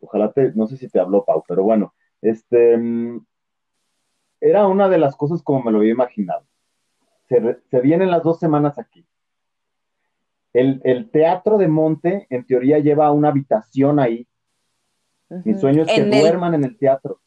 [0.00, 3.24] Ojalá te, no sé si te habló Pau, pero bueno, este, mm,
[4.40, 6.46] era una de las cosas como me lo había imaginado.
[7.28, 9.04] Se, vienen las dos semanas aquí.
[10.52, 14.26] El, teatro de Monte, en teoría, lleva una habitación ahí.
[15.44, 17.20] Mi sueño es que duerman en el teatro.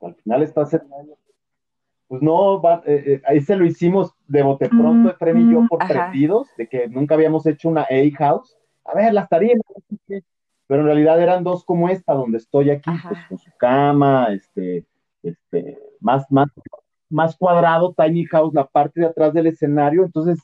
[0.00, 1.19] Al final está cerrado
[2.10, 5.78] pues no, eh, eh, ahí se lo hicimos de bote pronto, Efraín y yo, por
[5.86, 8.58] perdidos, de que nunca habíamos hecho una A-House.
[8.84, 9.62] A ver, las tarimas,
[10.66, 14.84] pero en realidad eran dos como esta, donde estoy aquí, pues con su cama, este,
[15.22, 16.48] este, más, más,
[17.08, 20.02] más cuadrado, tiny house, la parte de atrás del escenario.
[20.02, 20.40] Entonces,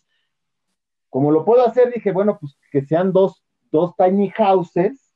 [1.11, 3.43] como lo puedo hacer, dije, bueno, pues que sean dos,
[3.73, 5.13] dos tiny houses.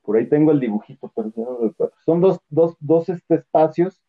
[0.00, 1.30] Por ahí tengo el dibujito, pero
[2.06, 4.00] son dos, dos, dos este, espacios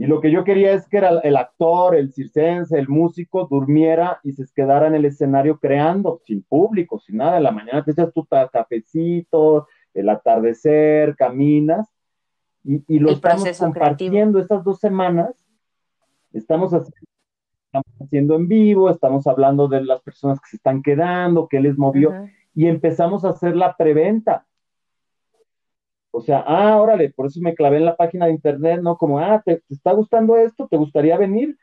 [0.00, 4.18] y lo que yo quería es que era el actor, el circense, el músico durmiera
[4.24, 7.36] y se quedara en el escenario creando, sin público, sin nada.
[7.36, 11.86] En la mañana te echas tu cafecito, el atardecer, caminas
[12.64, 15.34] y, y lo estamos compartiendo estas dos semanas.
[16.32, 17.10] Estamos haciendo,
[17.66, 21.76] estamos haciendo, en vivo, estamos hablando de las personas que se están quedando, qué les
[21.76, 22.14] movió
[22.54, 24.46] y empezamos a hacer la preventa
[26.12, 28.96] o sea, ah, órale, por eso me clavé en la página de internet, ¿no?
[28.96, 30.66] Como, ah, ¿te, está gustando esto?
[30.68, 31.56] ¿Te gustaría venir?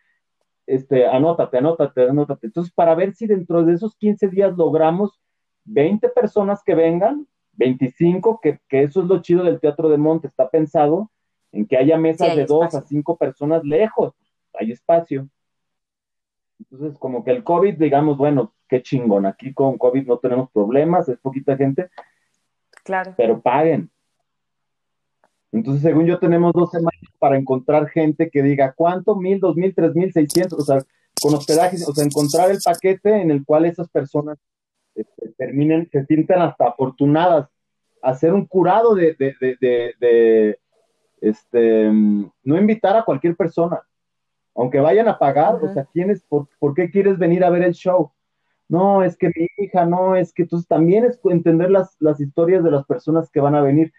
[0.66, 2.48] Este, anótate, anótate, anótate.
[2.48, 5.20] Entonces, para ver si dentro de esos 15 días logramos
[5.66, 10.28] 20 personas que vengan, 25, que, que eso es lo chido del Teatro de Monte,
[10.28, 11.12] está pensado
[11.52, 14.14] en que haya mesas de dos a cinco personas lejos,
[14.54, 15.28] hay espacio.
[16.60, 21.08] Entonces, como que el COVID, digamos, bueno, qué chingón, aquí con COVID no tenemos problemas,
[21.10, 21.90] es poquita gente.
[22.84, 23.14] Claro.
[23.18, 23.90] Pero paguen,
[25.52, 29.74] entonces, según yo, tenemos dos semanas para encontrar gente que diga cuánto, mil, dos mil,
[29.74, 30.84] tres mil, seiscientos, o sea,
[31.22, 34.38] con hospedajes, o sea, encontrar el paquete en el cual esas personas
[34.94, 37.50] este, terminen, se sientan hasta afortunadas,
[38.02, 40.60] hacer un curado de, de, de, de,
[41.22, 43.82] este, no invitar a cualquier persona,
[44.54, 47.74] aunque vayan a pagar, o sea, ¿quién por, por, qué quieres venir a ver el
[47.74, 48.12] show?
[48.68, 52.64] No, es que mi hija, no, es que entonces también es entender las, las historias
[52.64, 53.94] de las personas que van a venir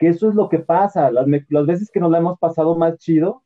[0.00, 2.96] que eso es lo que pasa, las, las veces que nos la hemos pasado más
[2.96, 3.42] chido,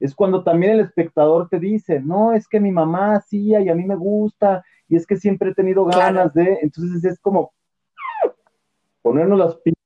[0.00, 3.74] es cuando también el espectador te dice, no, es que mi mamá hacía y a
[3.74, 7.52] mí me gusta, y es que siempre he tenido ganas de, entonces es como
[9.02, 9.76] ponernos las pilas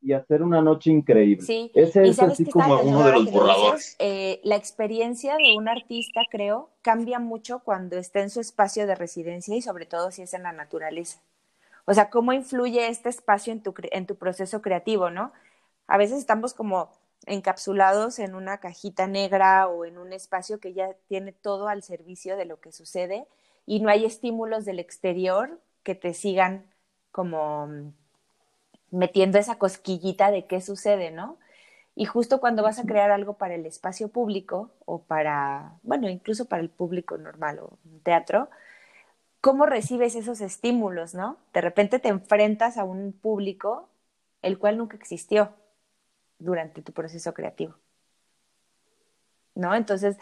[0.00, 1.44] y hacer una noche increíble.
[1.44, 3.96] Sí, ese es así como uno de los borradores.
[3.98, 8.94] Eh, la experiencia de un artista, creo, cambia mucho cuando está en su espacio de
[8.94, 11.20] residencia y sobre todo si es en la naturaleza.
[11.86, 15.32] O sea, cómo influye este espacio en tu, en tu proceso creativo, ¿no?
[15.86, 16.90] A veces estamos como
[17.26, 22.36] encapsulados en una cajita negra o en un espacio que ya tiene todo al servicio
[22.36, 23.26] de lo que sucede
[23.66, 26.66] y no hay estímulos del exterior que te sigan
[27.12, 27.92] como
[28.90, 31.38] metiendo esa cosquillita de qué sucede, ¿no?
[31.94, 36.46] Y justo cuando vas a crear algo para el espacio público o para, bueno, incluso
[36.46, 38.48] para el público normal o un teatro,
[39.40, 41.36] ¿cómo recibes esos estímulos, no?
[41.52, 43.88] De repente te enfrentas a un público
[44.40, 45.52] el cual nunca existió
[46.42, 47.74] durante tu proceso creativo.
[49.54, 49.74] ¿No?
[49.74, 50.16] Entonces,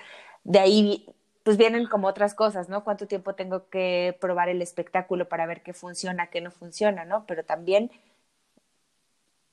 [0.44, 1.06] de ahí
[1.42, 2.84] pues vienen como otras cosas, ¿no?
[2.84, 7.24] Cuánto tiempo tengo que probar el espectáculo para ver qué funciona, qué no funciona, ¿no?
[7.26, 7.90] Pero también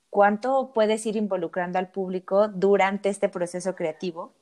[0.10, 4.34] cuánto puedes ir involucrando al público durante este proceso creativo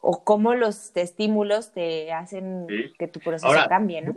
[0.00, 2.66] o cómo los estímulos te hacen
[2.98, 4.14] que tu proceso cambie, ¿no?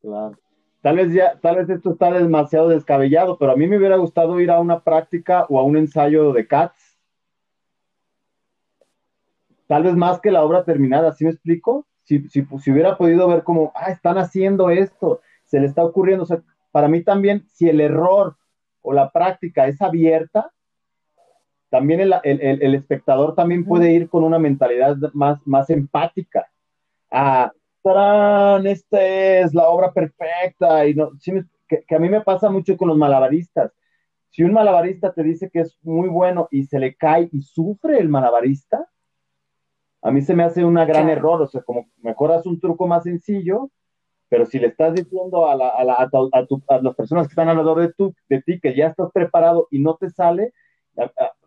[0.00, 0.38] Claro.
[0.86, 4.38] Tal vez ya, tal vez esto está demasiado descabellado, pero a mí me hubiera gustado
[4.38, 6.96] ir a una práctica o a un ensayo de Cats.
[9.66, 11.88] Tal vez más que la obra terminada, ¿sí me explico?
[12.04, 16.22] Si, si, si hubiera podido ver como, ah, están haciendo esto, se le está ocurriendo.
[16.22, 18.36] O sea, para mí también, si el error
[18.80, 20.52] o la práctica es abierta,
[21.68, 26.48] también el, espectador también puede ir con una mentalidad más, más empática.
[27.94, 30.86] Ah, esta es la obra perfecta.
[30.86, 31.12] Y no,
[31.68, 33.72] que, a mí me pasa mucho con los malabaristas.
[34.30, 37.98] Si un malabarista te dice que es muy bueno y se le cae y sufre
[37.98, 38.88] el malabarista,
[40.02, 41.42] a mí se me hace un gran error.
[41.42, 43.70] O sea, como mejoras un truco más sencillo
[44.28, 47.80] pero si le estás diciendo a, la, a, la, a, las personas que están alrededor
[47.80, 50.52] de, tu, de ti que ya estás preparado y no te sale,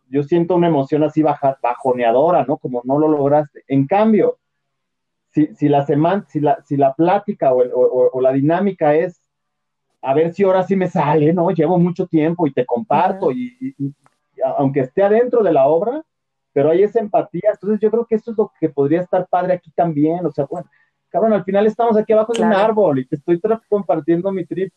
[0.08, 2.58] yo siento una emoción así baja, bajoneadora, ¿no?
[2.58, 3.64] Como no lo lograste.
[3.68, 4.38] En cambio,
[5.32, 7.62] si, si, la, semana, si, la, si la plática o,
[8.14, 9.22] o, la dinámica es
[10.02, 11.50] a ver si ahora sí me sale, ¿no?
[11.52, 13.76] Llevo mucho tiempo y te comparto, y,
[14.58, 16.04] aunque esté adentro de la obra,
[16.54, 17.52] pero hay esa empatía.
[17.54, 20.26] Entonces yo creo que eso es lo que podría estar padre aquí también.
[20.26, 20.70] O sea, bueno,
[21.10, 24.74] cabrón, al final estamos aquí abajo de un árbol y te estoy compartiendo mi trip.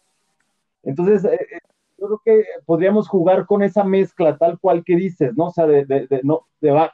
[0.82, 1.58] Entonces, eh, eh,
[1.98, 5.46] yo creo que podríamos jugar con esa mezcla tal cual que dices, ¿no?
[5.46, 6.90] O sea, de, de, no, de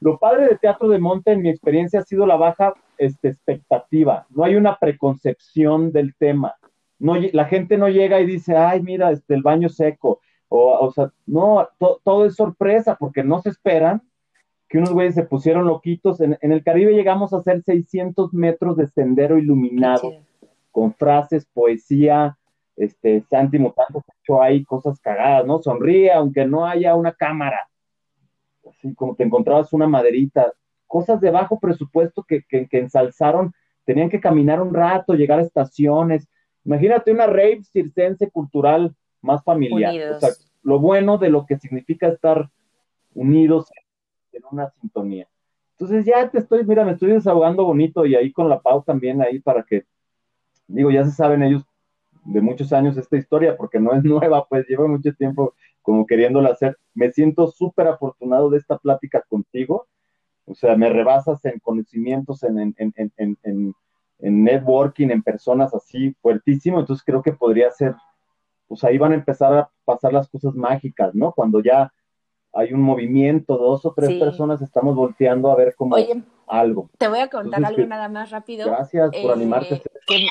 [0.00, 4.26] Lo padre de Teatro de Monte, en mi experiencia, ha sido la baja este, expectativa.
[4.30, 6.54] No hay una preconcepción del tema.
[6.98, 10.20] No, la gente no llega y dice, ay, mira, este, el baño seco.
[10.48, 14.02] O, o sea, no, todo es sorpresa porque no se esperan
[14.70, 16.20] que unos güeyes se pusieron loquitos.
[16.20, 20.12] En, el Caribe llegamos a hacer 600 metros de sendero iluminado,
[20.70, 22.38] con frases, poesía,
[22.76, 25.60] este, Santi Motanto hecho ahí cosas cagadas, ¿no?
[25.60, 27.68] Sonríe aunque no haya una cámara.
[28.68, 30.52] Así como te encontrabas una maderita.
[30.86, 33.52] Cosas de bajo presupuesto que, que, ensalzaron.
[33.84, 36.28] Tenían que caminar un rato, llegar a estaciones.
[36.64, 40.12] Imagínate una rave circense cultural más familiar.
[40.12, 40.30] O sea,
[40.62, 42.50] lo bueno de lo que significa estar
[43.14, 43.70] unidos
[44.32, 45.28] en una sintonía.
[45.72, 49.22] Entonces ya te estoy, mira, me estoy desahogando bonito y ahí con la Pau también
[49.22, 49.84] ahí para que,
[50.66, 51.64] digo, ya se saben ellos
[52.24, 56.50] de muchos años esta historia porque no es nueva, pues lleva mucho tiempo como queriéndola
[56.50, 56.76] hacer.
[56.94, 59.86] Me siento súper afortunado de esta plática contigo.
[60.46, 66.80] O sea, me rebasas en conocimientos, en, en, en, en, networking, en personas así fuertísimo.
[66.80, 67.94] Entonces creo que podría ser,
[68.66, 71.32] pues ahí van a empezar a pasar las cosas mágicas, ¿no?
[71.32, 71.92] Cuando ya
[72.52, 75.96] hay un movimiento, dos o tres personas estamos volteando a ver como
[76.48, 76.90] algo.
[76.98, 78.66] Te voy a contar algo nada más rápido.
[78.66, 79.82] Gracias por animarte.
[80.10, 80.26] Eh,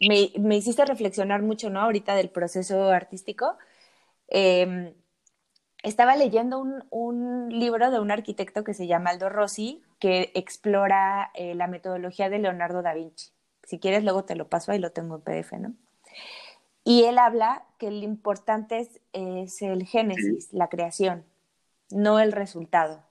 [0.00, 1.80] me, me, hiciste reflexionar mucho, ¿no?
[1.80, 3.56] Ahorita del proceso artístico.
[4.28, 4.94] Em,
[5.82, 11.30] estaba leyendo un, un, libro de un arquitecto que se llama Aldo Rossi, que explora
[11.34, 13.30] eh, la metodología de Leonardo da Vinci.
[13.62, 15.74] Si quieres, luego te lo paso, ahí lo tengo en PDF, ¿no?
[16.84, 18.78] Y él habla que lo importante
[19.12, 21.24] es, el génesis, la creación,
[21.90, 23.02] no el resultado.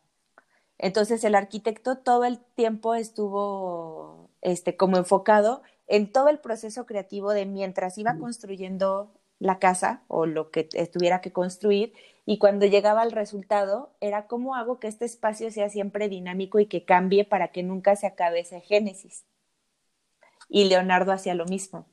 [0.78, 7.32] Entonces el arquitecto todo el tiempo estuvo este, como enfocado en todo el proceso creativo
[7.32, 9.12] de mientras iba construyendo
[9.44, 11.94] la casa o lo que tuviera que construir
[12.26, 16.68] y cuando llegaba al resultado era cómo hago que este espacio sea siempre dinámico y
[16.68, 19.26] que cambie para que nunca se acabe ese génesis.
[20.48, 21.86] Y Leonardo hacía lo mismo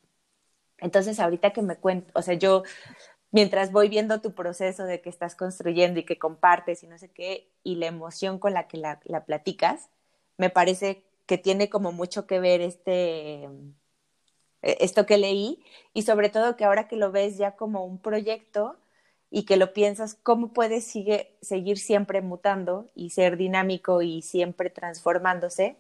[0.79, 2.63] Entonces, ahorita que me cuento, o sea, yo
[3.33, 7.11] mientras voy viendo tu proceso de que estás construyendo y que compartes y no sé
[7.11, 9.91] qué, y la emoción con la que la, la platicas,
[10.39, 13.49] me parece que tiene como mucho que ver este,
[14.63, 15.63] esto que leí,
[15.95, 18.77] y sobre todo que ahora que lo ves ya como un proyecto
[19.31, 24.71] y que lo piensas, ¿cómo puedes sigue, seguir siempre mutando y ser dinámico y siempre
[24.71, 25.77] transformándose?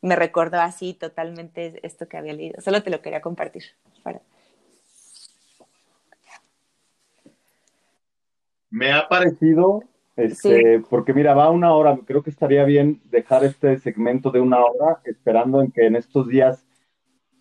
[0.00, 2.60] Me recordó así totalmente esto que había leído.
[2.60, 3.64] Solo te lo quería compartir.
[4.02, 4.20] Para...
[8.70, 9.84] Me ha parecido,
[10.16, 14.64] este, porque mira, va una hora, creo que estaría bien dejar este segmento de una
[14.64, 16.63] hora, esperando en que en estos días,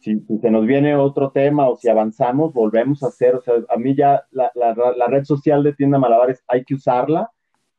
[0.04, 3.78] si, se nos viene otro tema o si avanzamos, volvemos a hacer, o sea, a
[3.78, 7.32] mí ya la, la, la red social de Tienda Malabares hay que usarla.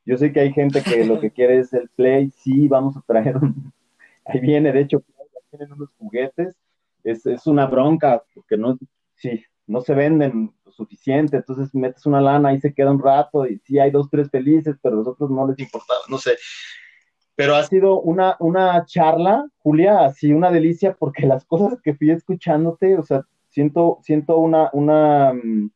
[0.06, 3.02] Yo sé que hay gente que lo que quiere es el play, sí, vamos a
[3.06, 3.72] traer un,
[4.24, 5.02] ahí viene, de hecho,
[5.50, 6.56] tienen unos juguetes,
[7.04, 8.78] es, es una bronca, porque no,
[9.14, 13.46] sí, no se venden lo suficiente, entonces metes una lana y se queda un rato
[13.46, 16.36] y sí hay dos, tres felices, pero los otros no les importaba, no sé.
[17.36, 22.10] Pero ha sido una, una charla, Julia, así una delicia, porque las cosas que fui
[22.10, 25.70] escuchándote, o sea, siento, siento una, una, mm,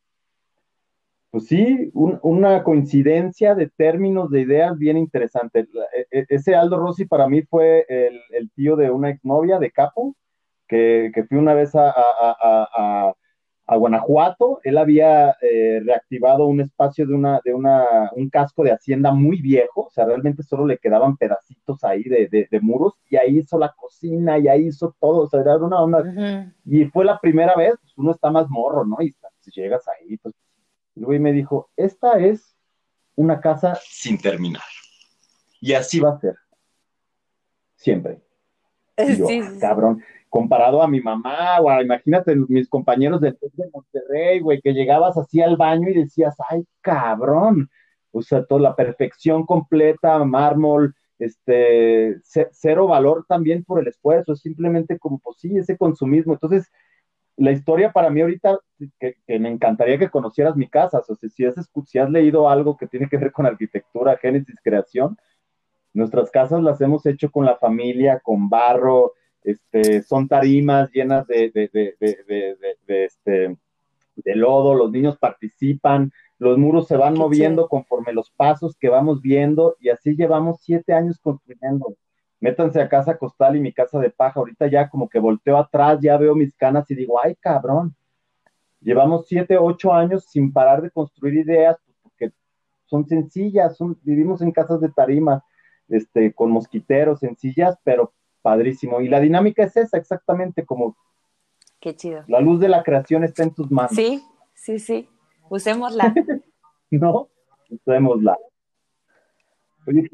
[1.31, 5.67] pues sí, un, una coincidencia de términos, de ideas bien interesante.
[6.11, 9.71] E, e, ese Aldo Rossi para mí fue el, el tío de una exnovia de
[9.71, 10.15] Capo,
[10.69, 13.15] que, que fui una vez a a
[13.77, 19.12] Guanajuato, él había eh, reactivado un espacio de, una, de una, un casco de hacienda
[19.12, 23.39] muy viejo, o sea, realmente solo le quedaban pedacitos ahí de, de, muros, y ahí
[23.39, 26.03] hizo la cocina, y ahí hizo todo, o sea, era una onda,
[26.64, 28.97] y fue la primera vez, pues uno está más morro, ¿no?
[29.01, 30.35] Y si llegas ahí, pues,
[30.97, 32.57] el güey me dijo, esta es
[33.16, 34.62] una casa sin terminar,
[35.61, 36.37] y así va a ser,
[37.77, 38.23] siempre.
[38.97, 39.43] Y yo, sí.
[39.61, 43.37] cabrón, comparado a mi mamá, o imagínate mis compañeros de
[43.72, 47.70] Monterrey, güey, que llegabas así al baño y decías, ay, cabrón,
[48.12, 52.16] o sea, toda la perfección completa, mármol, este,
[52.53, 56.35] cero valor también por el esfuerzo, es simplemente como, pues sí, ese consumismo.
[56.35, 56.70] Entonces,
[57.37, 58.59] la historia para mí ahorita,
[58.99, 61.55] que, me encantaría que conocieras mi casa, o sea, si has,
[61.87, 65.16] si has leído algo que tiene que ver con arquitectura, génesis, creación,
[65.95, 69.12] nuestras casas las hemos hecho con la familia, con barro,
[69.49, 73.57] este, son tarimas llenas de, de, de, este,
[74.16, 79.22] de lodo, los niños participan, los muros se van moviendo conforme los pasos que vamos
[79.22, 81.96] viendo y así llevamos siete años construyendo.
[82.40, 85.99] Métanse a casa costal y mi casa de paja, ahorita ya como que volteo atrás,
[86.03, 87.96] ya veo mis canas y digo, ay cabrón,
[88.80, 92.32] llevamos siete, ocho años sin parar de construir ideas porque
[92.84, 95.42] son sencillas, son, vivimos en casas de tarima,
[95.88, 98.12] este, con mosquiteros, sencillas, pero
[98.49, 99.01] padrísimo.
[99.01, 100.96] Y la dinámica es esa, exactamente como...
[101.80, 102.24] Qué chido.
[102.26, 103.92] La luz de la creación está en tus manos.
[103.92, 104.22] Sí,
[104.55, 105.09] sí, sí.
[105.49, 106.14] Usémosla.
[106.90, 107.28] no,
[107.70, 108.38] usémosla.
[109.86, 110.11] Oye,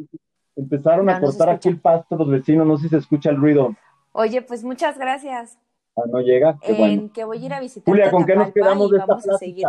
[0.56, 3.74] empezaron a cortar aquí el pasto los vecinos, no sé si se escucha el ruido.
[4.12, 5.58] Oye, pues muchas gracias.
[5.96, 6.58] Ah, no llega.
[6.60, 7.10] Qué bueno.
[7.12, 7.90] Que voy a ir a visitar.
[7.90, 9.66] Julia, ¿con qué nos quedamos de esta vamos a seguir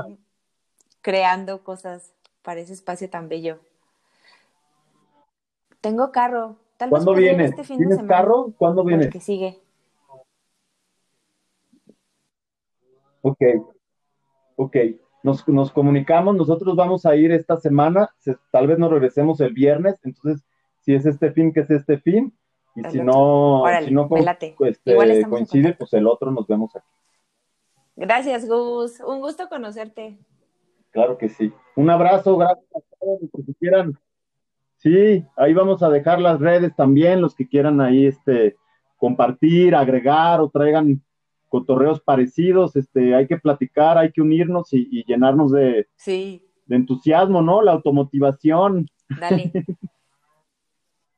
[1.05, 3.59] creando cosas para ese espacio tan bello.
[5.81, 7.51] Tengo carro, ¿Cuándo vienes?
[7.57, 8.53] Este ¿Tienes carro?
[8.57, 9.09] ¿Cuándo vienes?
[9.09, 9.59] Que sigue.
[13.21, 13.41] Ok,
[14.55, 14.77] ok.
[15.23, 18.09] Nos, nos, comunicamos, nosotros vamos a ir esta semana,
[18.51, 20.45] tal vez nos regresemos el viernes, entonces
[20.81, 22.31] si es este fin, que es este fin,
[22.75, 24.55] y si no, si no este,
[25.27, 26.85] coincide, pues el otro nos vemos aquí.
[27.95, 28.99] Gracias, Gus.
[28.99, 30.17] Un gusto conocerte.
[30.91, 31.51] Claro que sí.
[31.75, 33.97] Un abrazo, gracias a todos los que quieran
[34.77, 38.55] Sí, ahí vamos a dejar las redes también, los que quieran ahí este,
[38.97, 41.01] compartir, agregar o traigan
[41.49, 46.43] cotorreos parecidos, este, hay que platicar, hay que unirnos y, llenarnos de, sí.
[46.65, 47.61] de entusiasmo, ¿no?
[47.61, 48.87] La automotivación.
[49.19, 49.51] Dale.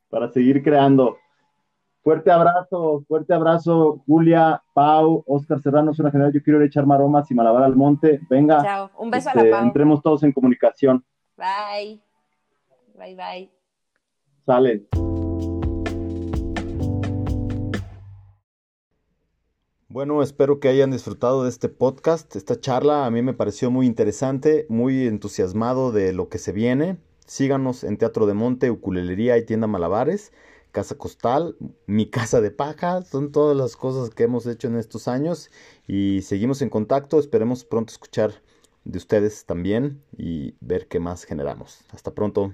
[0.10, 1.18] Para seguir creando.
[2.04, 6.32] Fuerte abrazo, fuerte abrazo, Julia, Pau, Oscar Serrano, una general.
[6.32, 8.22] Yo quiero ir a echar maromas y malabar al monte.
[8.30, 8.62] Venga.
[8.64, 8.92] Chao.
[8.98, 9.64] Un beso a la este, Pau.
[9.66, 11.04] Entremos todos en comunicación.
[11.36, 12.07] Bye.
[12.98, 13.52] Bye, bye.
[14.46, 14.88] Sale.
[19.88, 23.06] Bueno, espero que hayan disfrutado de este podcast, esta charla.
[23.06, 26.98] A mí me pareció muy interesante, muy entusiasmado de lo que se viene.
[27.26, 30.34] Síganos en Teatro de Monte, Uculelería y Tienda Malabares,
[30.72, 33.02] Casa Costal, Mi Casa de Paja.
[33.04, 35.52] Son todas las cosas que hemos hecho en estos años
[35.88, 37.20] y seguimos en contacto.
[37.20, 38.34] Esperemos pronto escuchar
[38.86, 41.86] de ustedes también y ver qué más generamos.
[41.92, 42.54] Hasta pronto.